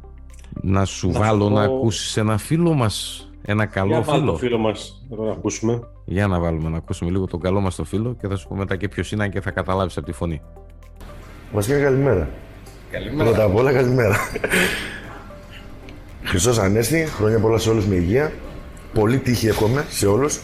να 0.63 0.85
σου 0.85 1.11
να 1.11 1.19
βάλω 1.19 1.49
να 1.49 1.63
ακούσεις 1.63 2.17
ένα 2.17 2.39
φίλο 2.39 2.73
μας 2.73 3.23
ένα 3.51 3.67
καλό 3.67 3.89
Για 3.89 4.03
φίλο. 4.03 4.25
το 4.33 4.37
φίλο 4.37 4.59
μας 4.59 5.07
να 5.09 5.17
τον 5.17 5.31
ακούσουμε. 5.31 5.81
Για 6.05 6.27
να 6.27 6.41
βάλουμε 6.41 6.69
να 6.69 6.77
ακούσουμε 6.77 7.11
λίγο 7.11 7.27
τον 7.27 7.41
καλό 7.41 7.61
μας 7.61 7.75
το 7.75 7.85
φίλο 7.85 8.17
και 8.21 8.29
θα 8.29 8.37
σου 8.37 8.49
πω 8.49 8.55
μετά 8.55 8.77
και 8.77 8.89
ποιος 8.89 9.13
είναι 9.13 9.29
και 9.29 9.41
θα 9.41 9.51
καταλάβεις 9.51 9.97
από 9.97 10.07
τη 10.07 10.13
φωνή. 10.13 10.41
Βασικά 11.53 11.81
καλημέρα. 11.81 12.29
Καλημέρα. 12.91 13.31
Πρώτα 13.31 13.45
απ' 13.45 13.55
όλα 13.55 13.73
καλημέρα. 13.73 14.17
Χριστός 16.23 16.59
Ανέστη, 16.59 17.07
χρόνια 17.07 17.41
πολλά 17.41 17.59
σε 17.59 17.71
όλους 17.71 17.87
με 17.87 17.95
υγεία. 17.95 18.33
Πολύ 18.95 19.19
τύχη 19.19 19.47
εύχομαι 19.47 19.85
σε 19.89 20.07
όλους. 20.07 20.41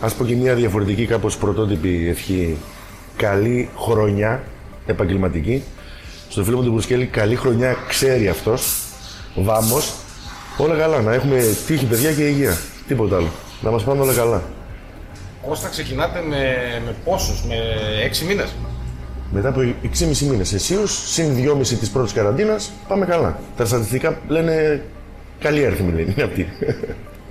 Ας 0.00 0.14
πω 0.14 0.24
και 0.24 0.34
μια 0.36 0.54
διαφορετική 0.54 1.06
κάπως 1.06 1.36
πρωτότυπη 1.36 2.08
ευχή. 2.08 2.56
Καλή 3.16 3.68
χρονιά 3.78 4.42
επαγγελματική. 4.86 5.62
Στο 6.28 6.44
φίλο 6.44 6.56
μου 6.56 6.62
τον 6.62 6.72
Μπρουσκέλη, 6.72 7.06
καλή 7.06 7.36
χρονιά 7.36 7.76
ξέρει 7.88 8.28
αυτός. 8.28 8.82
Βάμος. 9.34 9.94
Όλα 10.58 10.76
καλά, 10.76 11.00
να 11.00 11.14
έχουμε 11.14 11.40
τύχη 11.66 11.84
παιδιά 11.84 12.12
και 12.12 12.26
υγεία. 12.26 12.58
Τίποτα 12.86 13.16
άλλο. 13.16 13.28
Να 13.60 13.70
μας 13.70 13.84
πάνε 13.84 14.00
όλα 14.00 14.14
καλά. 14.14 14.42
Κώστα 15.46 15.68
ξεκινάτε 15.68 16.22
με, 16.28 16.36
με 16.84 16.94
πόσους, 17.04 17.44
με 17.44 17.54
έξι 18.04 18.24
μήνες; 18.24 18.54
Μετά 19.30 19.48
από 19.48 19.60
6,5 19.82 20.26
μήνες 20.26 20.52
αισίω, 20.52 20.86
συν 20.86 21.34
2,5 21.34 21.78
της 21.78 21.90
πρώτης 21.90 22.12
καραντίνας, 22.12 22.72
πάμε 22.88 23.06
καλά. 23.06 23.38
Τα 23.56 23.64
στατιστικά 23.64 24.18
λένε 24.28 24.82
καλή 25.38 25.62
έρθιμη 25.62 25.90
λένε 25.90 26.12
είναι 26.16 26.22
αυτή. 26.22 26.48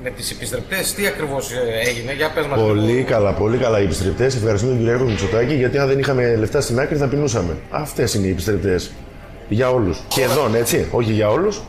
Με 0.04 0.10
τις 0.10 0.32
επιστρεπτές 0.32 0.94
τι 0.94 1.08
ακριβώς 1.08 1.52
ε, 1.52 1.90
έγινε, 1.90 2.14
για 2.14 2.32
πες 2.32 2.46
μας 2.46 2.60
πολύ 2.62 2.92
λίγο. 2.92 3.08
καλά, 3.08 3.32
πολύ 3.32 3.58
καλά 3.58 3.80
οι 3.80 3.84
επιστρεπτές. 3.84 4.36
Ευχαριστούμε 4.36 4.72
τον 4.72 4.82
Κυριάκο 4.82 5.04
Μητσοτάκη 5.04 5.54
γιατί 5.54 5.78
αν 5.78 5.88
δεν 5.88 6.00
είχαμε 6.00 6.36
λεφτά 6.36 6.62
στην 6.62 6.80
άκρη 6.80 6.98
θα 6.98 7.08
πεινούσαμε. 7.08 7.58
Αυτές 7.70 8.14
είναι 8.14 8.28
οι 8.28 8.30
επιστρεπτές. 8.30 8.92
Για 9.50 9.70
όλους. 9.70 10.02
Σχεδόν 10.10 10.56
έτσι, 10.56 10.88
όχι 10.92 11.12
για 11.12 11.30
όλους. 11.30 11.62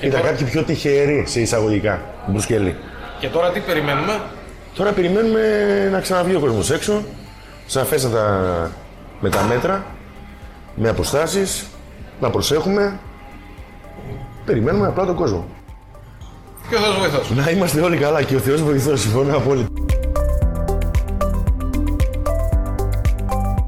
Ήταν 0.00 0.10
τώρα- 0.20 0.30
κάποιοι 0.32 0.46
πιο 0.46 0.62
τυχεροί 0.62 1.24
σε 1.26 1.40
εισαγωγικά. 1.40 2.00
Μπρουσκελή. 2.26 2.76
Και 3.20 3.28
τώρα 3.28 3.50
τι 3.50 3.60
περιμένουμε; 3.60 4.20
Τώρα 4.74 4.90
περιμένουμε 4.92 5.40
να 5.92 6.00
ξαναβγεί 6.00 6.34
ο 6.34 6.40
κόσμος 6.40 6.70
έξω, 6.70 7.02
σαφέστατα 7.66 8.70
με 9.20 9.28
τα 9.30 9.42
μέτρα, 9.42 9.84
με 10.74 10.88
αποστάσεις, 10.88 11.66
να 12.20 12.30
προσέχουμε. 12.30 12.98
Περιμένουμε 14.44 14.86
απλά 14.86 15.04
τον 15.04 15.14
κόσμο. 15.14 15.48
Και 16.68 16.74
ο 16.74 16.78
Θεός 16.78 16.98
βοηθός. 16.98 17.30
Να 17.30 17.50
είμαστε 17.50 17.80
όλοι 17.80 17.96
καλά 17.96 18.22
και 18.22 18.36
ο 18.36 18.38
Θεός 18.38 18.62
βοηθός, 18.62 19.00
συμφωνώ 19.00 19.36
απόλυτα. 19.36 19.68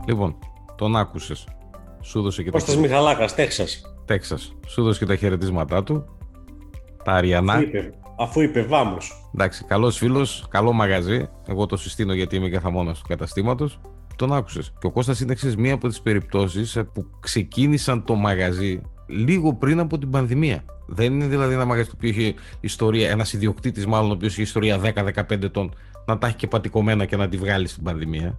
Λοιπόν, 0.06 0.36
τον 0.76 0.96
άκουσες. 0.96 1.48
Σου 2.00 2.18
έδωσε 2.18 2.42
και 2.42 2.50
τα, 2.50 2.58
Κώστας 2.58 2.76
Μιχαλάκας, 2.76 3.34
Τέξας. 3.34 3.82
Τέξας. 4.04 4.54
Σου 4.66 4.80
έδωσε 4.80 4.98
και 4.98 5.06
τα 5.06 5.16
χαιρετίσματά 5.16 5.82
του. 5.82 6.04
Τα 7.04 7.12
αριανά. 7.12 7.52
Αφού 7.52 7.62
είπε, 7.62 7.94
αφού 8.18 8.40
είπε 8.40 8.62
βάμος. 8.62 9.30
Εντάξει, 9.34 9.64
καλός 9.64 9.96
φίλος, 9.96 10.46
καλό 10.50 10.72
μαγαζί. 10.72 11.28
Εγώ 11.46 11.66
το 11.66 11.76
συστήνω 11.76 12.12
γιατί 12.12 12.36
είμαι 12.36 12.48
καθαμόνα 12.48 12.92
του 12.92 13.00
καταστήματος. 13.08 13.80
Τον 14.16 14.32
άκουσες. 14.32 14.72
Και 14.78 14.86
ο 14.86 14.90
Κώστας 14.90 15.20
είναι 15.20 15.32
εξής 15.32 15.56
μία 15.56 15.74
από 15.74 15.88
τις 15.88 16.00
περιπτώσεις 16.00 16.78
που 16.92 17.06
ξεκίνησαν 17.20 18.04
το 18.04 18.14
μαγαζί 18.14 18.80
λίγο 19.06 19.54
πριν 19.54 19.80
από 19.80 19.98
την 19.98 20.10
πανδημία. 20.10 20.64
Δεν 20.86 21.12
είναι 21.12 21.26
δηλαδή 21.26 21.54
ένα 21.54 21.64
μαγαζί 21.64 21.88
το 21.88 21.94
οποίο 21.96 22.08
έχει 22.08 22.34
ιστορία, 22.60 23.10
ένας 23.10 23.32
ιδιοκτήτης 23.32 23.86
μάλλον 23.86 24.10
ο 24.10 24.12
οποίος 24.12 24.32
έχει 24.32 24.42
ιστορία 24.42 24.80
10-15 24.80 25.42
ετών, 25.42 25.74
να 26.06 26.18
τα 26.18 26.26
έχει 26.26 26.36
και 26.36 26.46
πατικωμένα 26.46 27.04
και 27.04 27.16
να 27.16 27.28
τη 27.28 27.36
βγάλει 27.36 27.68
στην 27.68 27.82
πανδημία. 27.82 28.38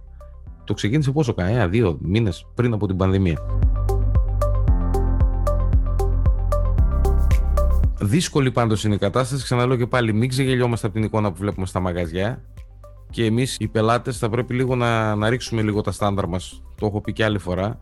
Το 0.64 0.74
ξεκίνησε 0.74 1.10
πόσο, 1.10 1.34
κανένα, 1.34 1.68
δύο 1.68 1.98
μήνες 2.00 2.46
πριν 2.54 2.72
από 2.72 2.86
την 2.86 2.96
πανδημία. 2.96 3.38
Δύσκολη 8.00 8.50
πάντως 8.50 8.84
είναι 8.84 8.94
η 8.94 8.98
κατάσταση. 8.98 9.42
Ξαναλέω 9.42 9.76
και 9.76 9.86
πάλι, 9.86 10.12
μην 10.12 10.28
ξεγελιόμαστε 10.28 10.86
από 10.86 10.96
την 10.96 11.04
εικόνα 11.04 11.32
που 11.32 11.36
βλέπουμε 11.38 11.66
στα 11.66 11.80
μαγαζιά. 11.80 12.42
Και 13.10 13.24
εμείς 13.24 13.56
οι 13.58 13.68
πελάτες 13.68 14.18
θα 14.18 14.28
πρέπει 14.28 14.54
λίγο 14.54 14.76
να, 14.76 15.14
να 15.14 15.28
ρίξουμε 15.28 15.62
λίγο 15.62 15.80
τα 15.80 15.92
στάνταρ 15.92 16.26
μας. 16.26 16.62
Το 16.74 16.86
έχω 16.86 17.00
πει 17.00 17.12
και 17.12 17.24
άλλη 17.24 17.38
φορά. 17.38 17.80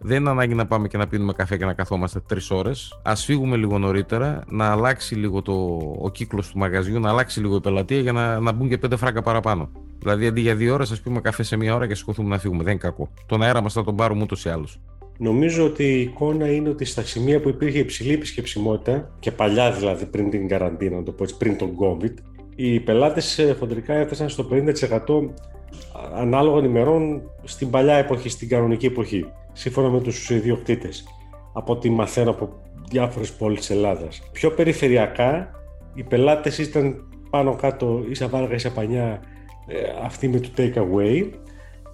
Δεν 0.00 0.20
είναι 0.20 0.30
ανάγκη 0.30 0.54
να 0.54 0.66
πάμε 0.66 0.88
και 0.88 0.96
να 0.96 1.06
πίνουμε 1.06 1.32
καφέ 1.32 1.56
και 1.56 1.64
να 1.64 1.72
καθόμαστε 1.72 2.20
τρεις 2.26 2.50
ώρες. 2.50 3.00
Α 3.02 3.14
φύγουμε 3.16 3.56
λίγο 3.56 3.78
νωρίτερα, 3.78 4.44
να 4.48 4.70
αλλάξει 4.70 5.14
λίγο 5.14 5.42
το, 5.42 5.52
ο 6.00 6.10
κύκλος 6.10 6.50
του 6.50 6.58
μαγαζιού, 6.58 7.00
να 7.00 7.10
αλλάξει 7.10 7.40
λίγο 7.40 7.56
η 7.56 7.60
πελατεία 7.60 8.00
για 8.00 8.12
να, 8.12 8.40
να 8.40 8.52
μπουν 8.52 8.68
και 8.68 8.78
πέντε 8.78 8.96
φράγκα 8.96 9.22
παραπάνω. 9.22 9.70
Δηλαδή 9.98 10.26
αντί 10.26 10.40
για 10.40 10.54
δύο 10.54 10.74
ώρες, 10.74 10.90
ας 10.90 11.00
πούμε 11.00 11.20
καφέ 11.20 11.42
σε 11.42 11.56
μία 11.56 11.74
ώρα 11.74 11.86
και 11.86 11.94
σηκωθούμε 11.94 12.28
να 12.28 12.38
φύγουμε. 12.38 12.62
Δεν 12.62 12.72
είναι 12.72 12.80
κακό. 12.80 13.08
Τον 13.26 13.42
αέρα 13.42 13.60
μας 13.60 13.72
θα 13.72 13.84
τον 13.84 13.96
πάρουμε 13.96 14.22
ούτως 14.22 14.44
ή 14.44 14.48
άλλως. 14.48 14.80
Νομίζω 15.18 15.64
ότι 15.64 15.84
η 15.84 16.00
εικόνα 16.00 16.52
είναι 16.52 16.68
ότι 16.68 16.84
στα 16.84 17.02
σημεία 17.02 17.40
που 17.40 17.48
υπήρχε 17.48 17.78
υψηλή 17.78 18.12
επισκεψιμότητα 18.12 19.10
και 19.18 19.30
παλιά 19.30 19.72
δηλαδή 19.72 20.06
πριν 20.06 20.30
την 20.30 20.48
καραντίνα, 20.48 20.96
να 20.96 21.02
το 21.02 21.12
πω 21.12 21.22
έτσι, 21.22 21.36
πριν 21.36 21.58
τον 21.58 21.70
COVID, 21.80 22.14
οι 22.54 22.80
πελάτες 22.80 23.38
ε, 23.38 23.56
χοντρικά 23.58 23.94
έφτασαν 23.94 24.28
στο 24.28 24.48
50% 24.50 24.64
ανάλογων 26.14 26.64
ημερών 26.64 27.22
στην 27.44 27.70
παλιά 27.70 27.94
εποχή, 27.94 28.28
στην 28.28 28.48
κανονική 28.48 28.86
εποχή, 28.86 29.26
σύμφωνα 29.54 29.88
με 29.88 30.00
τους 30.00 30.30
ιδιοκτήτες, 30.30 31.04
από 31.52 31.72
ό,τι 31.72 31.90
μαθαίνω 31.90 32.30
από 32.30 32.48
διάφορες 32.90 33.32
πόλεις 33.32 33.58
της 33.58 33.70
Ελλάδας. 33.70 34.22
Πιο 34.32 34.50
περιφερειακά, 34.50 35.50
οι 35.94 36.02
πελάτες 36.02 36.58
ήταν 36.58 37.08
πάνω 37.30 37.56
κάτω 37.56 38.04
ίσα 38.08 38.28
βάργα 38.28 38.54
ίσα 38.54 38.72
πανιά 38.72 39.22
ε, 39.66 39.76
αυτοί 40.04 40.28
με 40.28 40.40
το 40.40 40.48
take 40.56 40.74
away, 40.74 41.30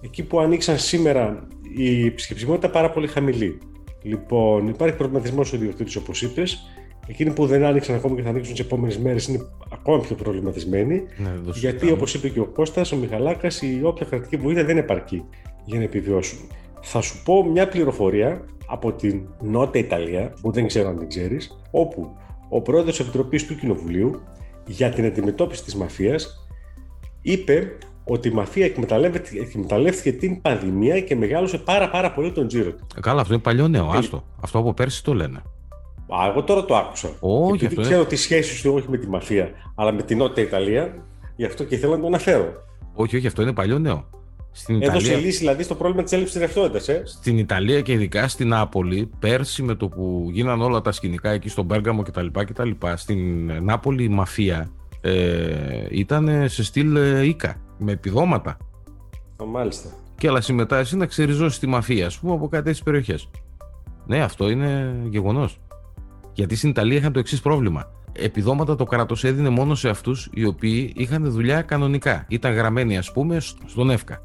εκεί 0.01 0.23
που 0.23 0.39
ανοίξαν 0.39 0.77
σήμερα 0.77 1.47
η 1.75 2.05
επισκεψιμότητα 2.05 2.69
πάρα 2.69 2.89
πολύ 2.89 3.07
χαμηλή. 3.07 3.57
Λοιπόν, 4.01 4.67
υπάρχει 4.67 4.95
προβληματισμός 4.95 5.53
ο 5.53 5.55
ιδιοκτήτη, 5.55 5.97
όπως 5.97 6.21
είπες. 6.21 6.65
Εκείνοι 7.07 7.33
που 7.33 7.45
δεν 7.45 7.63
άνοιξαν 7.63 7.95
ακόμα 7.95 8.15
και 8.15 8.21
θα 8.21 8.29
ανοίξουν 8.29 8.53
τις 8.55 8.65
επόμενες 8.65 8.97
μέρες 8.97 9.27
είναι 9.27 9.39
ακόμα 9.73 9.99
πιο 9.99 10.15
προβληματισμένοι. 10.15 10.95
Ναι, 10.95 11.29
δεν 11.29 11.43
το 11.43 11.51
γιατί, 11.51 11.59
συζητάμε. 11.59 11.91
όπως 11.91 12.13
είπε 12.13 12.29
και 12.29 12.39
ο 12.39 12.45
Κώστας, 12.45 12.91
ο 12.91 12.95
Μιχαλάκας, 12.95 13.61
η 13.61 13.79
όποια 13.83 14.05
κρατική 14.09 14.37
βοήθεια 14.37 14.65
δεν 14.65 14.77
επαρκεί 14.77 15.23
για 15.65 15.77
να 15.77 15.83
επιβιώσουν. 15.83 16.39
Θα 16.81 17.01
σου 17.01 17.23
πω 17.23 17.43
μια 17.43 17.67
πληροφορία 17.67 18.45
από 18.65 18.91
την 18.93 19.27
Νότια 19.41 19.81
Ιταλία, 19.81 20.33
που 20.41 20.51
δεν 20.51 20.67
ξέρω 20.67 20.89
αν 20.89 20.97
την 20.97 21.07
ξέρεις, 21.07 21.57
όπου 21.71 22.15
ο 22.49 22.61
πρόεδρος 22.61 22.95
της 22.97 23.05
Επιτροπής 23.05 23.45
του 23.47 23.55
Κοινοβουλίου 23.55 24.21
για 24.67 24.89
την 24.89 25.05
αντιμετώπιση 25.05 25.63
της 25.63 25.75
μαφίας 25.75 26.47
είπε 27.21 27.77
ότι 28.03 28.27
η 28.27 28.31
μαφία 28.31 28.65
εκμεταλλεύεται- 28.65 29.39
εκμεταλλεύτηκε 29.41 30.11
την 30.11 30.41
πανδημία 30.41 30.99
και 31.01 31.15
μεγάλωσε 31.15 31.57
πάρα 31.57 31.89
πάρα 31.89 32.11
πολύ 32.11 32.31
τον 32.31 32.47
τζίρο 32.47 32.71
του. 32.71 32.87
Ε, 32.97 32.99
Καλά, 32.99 33.21
αυτό 33.21 33.33
είναι 33.33 33.41
παλιό 33.41 33.67
νέο. 33.67 33.91
Ε, 33.93 33.97
Άστο. 33.97 34.23
Αυτό 34.41 34.57
από 34.59 34.73
πέρσι 34.73 35.03
το 35.03 35.13
λένε. 35.13 35.37
Α, 36.07 36.27
εγώ 36.29 36.43
τώρα 36.43 36.65
το 36.65 36.75
άκουσα. 36.75 37.09
Όχι, 37.19 37.51
Επειδή 37.53 37.65
αυτό 37.65 37.81
είναι- 37.81 37.89
ξέρω 37.89 38.05
τις 38.05 38.21
σχέση 38.21 38.63
του 38.63 38.73
όχι 38.73 38.89
με 38.89 38.97
τη 38.97 39.07
μαφία, 39.07 39.49
αλλά 39.75 39.91
με 39.91 40.01
την 40.01 40.17
Νότια 40.17 40.43
Ιταλία, 40.43 41.05
γι' 41.35 41.45
αυτό 41.45 41.63
και 41.63 41.75
ήθελα 41.75 41.95
να 41.95 42.01
το 42.01 42.07
αναφέρω. 42.07 42.51
Όχι, 42.93 43.15
όχι, 43.17 43.27
αυτό 43.27 43.41
είναι 43.41 43.53
παλιό 43.53 43.79
νέο. 43.79 44.05
Στην 44.51 44.81
Έδωσε 44.81 45.05
Ιταλία, 45.07 45.25
λύση 45.25 45.37
δηλαδή 45.37 45.63
στο 45.63 45.75
πρόβλημα 45.75 46.03
της 46.03 46.11
έλλειψης 46.11 46.39
ρευστότητας. 46.39 46.87
Ε. 46.87 47.01
στην 47.05 47.37
Ιταλία 47.37 47.81
και 47.81 47.91
ειδικά 47.91 48.27
στην 48.27 48.47
Νάπολη, 48.47 49.09
πέρσι 49.19 49.63
με 49.63 49.75
το 49.75 49.87
που 49.87 50.27
γίναν 50.31 50.61
όλα 50.61 50.81
τα 50.81 50.91
σκηνικά 50.91 51.29
εκεί 51.29 51.49
στον 51.49 51.67
Πέργαμο 51.67 52.01
κτλ. 52.03 52.25
κτλ 52.31 52.69
στην 52.95 53.51
Νάπολη 53.63 54.03
η 54.03 54.09
μαφία 54.09 54.71
ε, 55.01 55.85
ήταν 55.89 56.49
σε 56.49 56.63
στυλ 56.63 56.95
ε, 56.95 57.25
Ίκα, 57.25 57.55
με 57.77 57.91
επιδόματα. 57.91 58.57
Α, 59.41 59.45
Μάλιστα. 59.45 59.89
Και 60.17 60.27
αλλά 60.27 60.41
συμμετάσχει 60.41 60.95
να 60.95 61.05
ξεριζώσει 61.05 61.59
τη 61.59 61.67
μαφία, 61.67 62.05
ας 62.05 62.17
πούμε, 62.19 62.33
από 62.33 62.47
κάτι 62.47 62.63
τέτοιε 62.63 62.81
περιοχέ. 62.83 63.19
Ναι, 64.05 64.21
αυτό 64.23 64.49
είναι 64.49 64.95
γεγονός. 65.09 65.59
Γιατί 66.33 66.55
στην 66.55 66.69
Ιταλία 66.69 66.97
είχαν 66.97 67.11
το 67.13 67.19
εξής 67.19 67.41
πρόβλημα. 67.41 67.91
Επιδόματα 68.13 68.75
το 68.75 68.83
κράτος 68.83 69.23
έδινε 69.23 69.49
μόνο 69.49 69.75
σε 69.75 69.89
αυτούς 69.89 70.29
οι 70.33 70.45
οποίοι 70.45 70.93
είχαν 70.95 71.31
δουλειά 71.31 71.61
κανονικά. 71.61 72.25
Ήταν 72.27 72.53
γραμμένοι, 72.53 72.97
ας 72.97 73.11
πούμε, 73.11 73.39
σ- 73.39 73.57
στον 73.65 73.89
ΕΦΚΑ. 73.89 74.21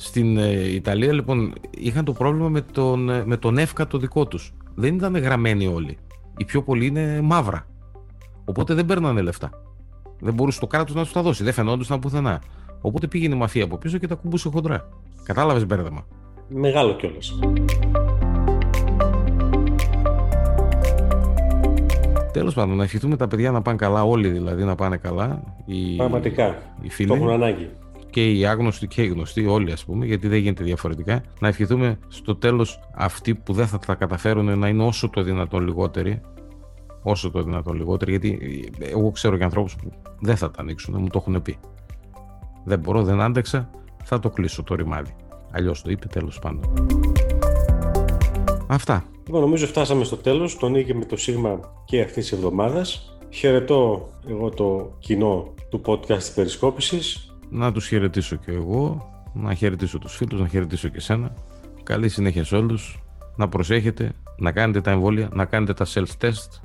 Στην 0.00 0.36
ε, 0.36 0.68
Ιταλία, 0.68 1.12
λοιπόν, 1.12 1.52
είχαν 1.70 2.04
το 2.04 2.12
πρόβλημα 2.12 2.48
με 2.48 2.60
τον, 2.60 3.10
ε, 3.10 3.24
με 3.24 3.36
τον 3.36 3.58
ΕΦΚΑ 3.58 3.86
το 3.86 3.98
δικό 3.98 4.26
τους. 4.26 4.54
Δεν 4.74 4.94
ήταν 4.94 5.16
γραμμένοι 5.16 5.66
όλοι. 5.66 5.98
Οι 6.36 6.44
πιο 6.44 6.62
πολλοί 6.62 6.86
είναι 6.86 7.20
μαύρα. 7.20 7.66
Οπότε 8.44 8.74
δεν 8.74 8.84
παίρνανε 8.84 9.20
λεφτά. 9.20 9.50
Δεν 10.20 10.34
μπορούσε 10.34 10.60
το 10.60 10.66
κράτος 10.66 10.94
να 10.94 11.02
τους 11.02 11.12
τα 11.12 11.22
δώσει. 11.22 11.44
Δεν 11.44 11.52
φαινόντουσαν 11.52 11.98
πουθενά. 11.98 12.42
Οπότε 12.80 13.06
πήγαινε 13.06 13.34
η 13.34 13.38
μαφία 13.38 13.64
από 13.64 13.78
πίσω 13.78 13.98
και 13.98 14.06
τα 14.06 14.14
κουμπούσε 14.14 14.48
χοντρά. 14.48 14.88
Κατάλαβες 15.24 15.66
μπέρδεμα. 15.66 16.06
Μεγάλο 16.48 16.94
κιόλας. 16.94 17.38
Τέλος 22.32 22.54
πάντων, 22.54 22.76
να 22.76 22.82
ευχηθούμε 22.82 23.16
τα 23.16 23.28
παιδιά 23.28 23.50
να 23.50 23.62
πάνε 23.62 23.76
καλά, 23.76 24.02
όλοι 24.04 24.28
δηλαδή 24.28 24.64
να 24.64 24.74
πάνε 24.74 24.96
καλά. 24.96 25.42
Οι, 25.64 25.96
Πραγματικά. 25.96 26.46
οι 26.80 27.06
Το 27.06 27.14
έχουν 27.14 27.26
φίλοι 27.26 27.32
ανάγκη. 27.32 27.70
Και 28.18 28.32
οι 28.32 28.46
άγνωστοι 28.46 28.86
και 28.86 29.02
οι 29.02 29.06
γνωστοί, 29.06 29.46
όλοι 29.46 29.72
ας 29.72 29.84
πούμε, 29.84 30.06
γιατί 30.06 30.28
δεν 30.28 30.38
γίνεται 30.38 30.64
διαφορετικά. 30.64 31.22
Να 31.40 31.48
ευχηθούμε 31.48 31.98
στο 32.08 32.36
τέλος 32.36 32.80
αυτοί 32.94 33.34
που 33.34 33.52
δεν 33.52 33.66
θα 33.66 33.78
τα 33.78 33.94
καταφέρουν 33.94 34.58
να 34.58 34.68
είναι 34.68 34.84
όσο 34.84 35.08
το 35.08 35.22
δυνατόν 35.22 35.64
λιγότεροι. 35.64 36.20
Όσο 37.02 37.30
το 37.30 37.42
δυνατόν 37.42 37.76
λιγότεροι, 37.76 38.10
γιατί 38.10 38.70
εγώ 38.78 39.10
ξέρω 39.10 39.36
και 39.36 39.44
ανθρώπους 39.44 39.76
που 39.76 39.90
δεν 40.20 40.36
θα 40.36 40.50
τα 40.50 40.60
ανοίξουν, 40.60 40.94
μου 40.98 41.08
το 41.08 41.18
έχουν 41.26 41.42
πει. 41.42 41.58
Δεν 42.64 42.78
μπορώ, 42.78 43.02
δεν 43.02 43.20
άντεξα, 43.20 43.70
θα 44.04 44.18
το 44.18 44.30
κλείσω 44.30 44.62
το 44.62 44.74
ρημάδι. 44.74 45.14
Αλλιώς 45.50 45.82
το 45.82 45.90
είπε, 45.90 46.06
τέλος 46.06 46.38
πάντων. 46.38 46.88
Αυτά. 48.66 49.04
Λοιπόν, 49.26 49.40
νομίζω 49.40 49.66
φτάσαμε 49.66 50.04
στο 50.04 50.16
τέλος, 50.16 50.56
τον 50.58 50.72
Νίκη 50.72 50.94
με 50.94 51.04
το 51.04 51.16
Σίγμα 51.16 51.60
και 51.84 52.00
αυτής 52.00 52.28
της 52.28 52.32
εβδομάδας. 52.32 53.18
Χαιρετώ 53.30 54.08
εγώ 54.28 54.48
το 54.48 54.96
κοινό 54.98 55.54
του 55.68 55.80
podcast 55.86 56.18
της 56.18 56.32
Περισκόπησης. 56.32 57.27
Να 57.50 57.72
τους 57.72 57.86
χαιρετήσω 57.86 58.36
και 58.36 58.52
εγώ, 58.52 59.12
να 59.32 59.54
χαιρετήσω 59.54 59.98
τους 59.98 60.16
φίλους, 60.16 60.40
να 60.40 60.48
χαιρετήσω 60.48 60.88
και 60.88 61.00
σένα. 61.00 61.34
Καλή 61.82 62.08
συνέχεια 62.08 62.44
σε 62.44 62.56
όλους, 62.56 63.02
να 63.36 63.48
προσέχετε, 63.48 64.12
να 64.38 64.52
κάνετε 64.52 64.80
τα 64.80 64.90
εμβόλια, 64.90 65.28
να 65.32 65.44
κάνετε 65.44 65.72
τα 65.72 65.86
self-test, 65.86 66.60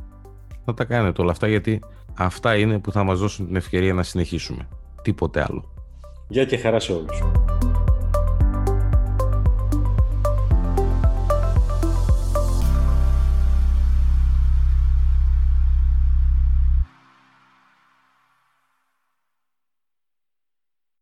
να 0.66 0.74
τα 0.74 0.86
κάνετε 0.86 1.22
όλα 1.22 1.32
αυτά 1.32 1.48
γιατί 1.48 1.80
αυτά 2.14 2.56
είναι 2.56 2.80
που 2.80 2.92
θα 2.92 3.04
μας 3.04 3.20
δώσουν 3.20 3.46
την 3.46 3.56
ευκαιρία 3.56 3.94
να 3.94 4.04
συνεχίσουμε. 4.04 4.68
Τίποτε 5.02 5.46
άλλο. 5.50 5.72
Γεια 6.28 6.46
και 6.46 6.58
χαρά 6.58 6.80
σε 6.80 6.94
όλους. 6.94 7.22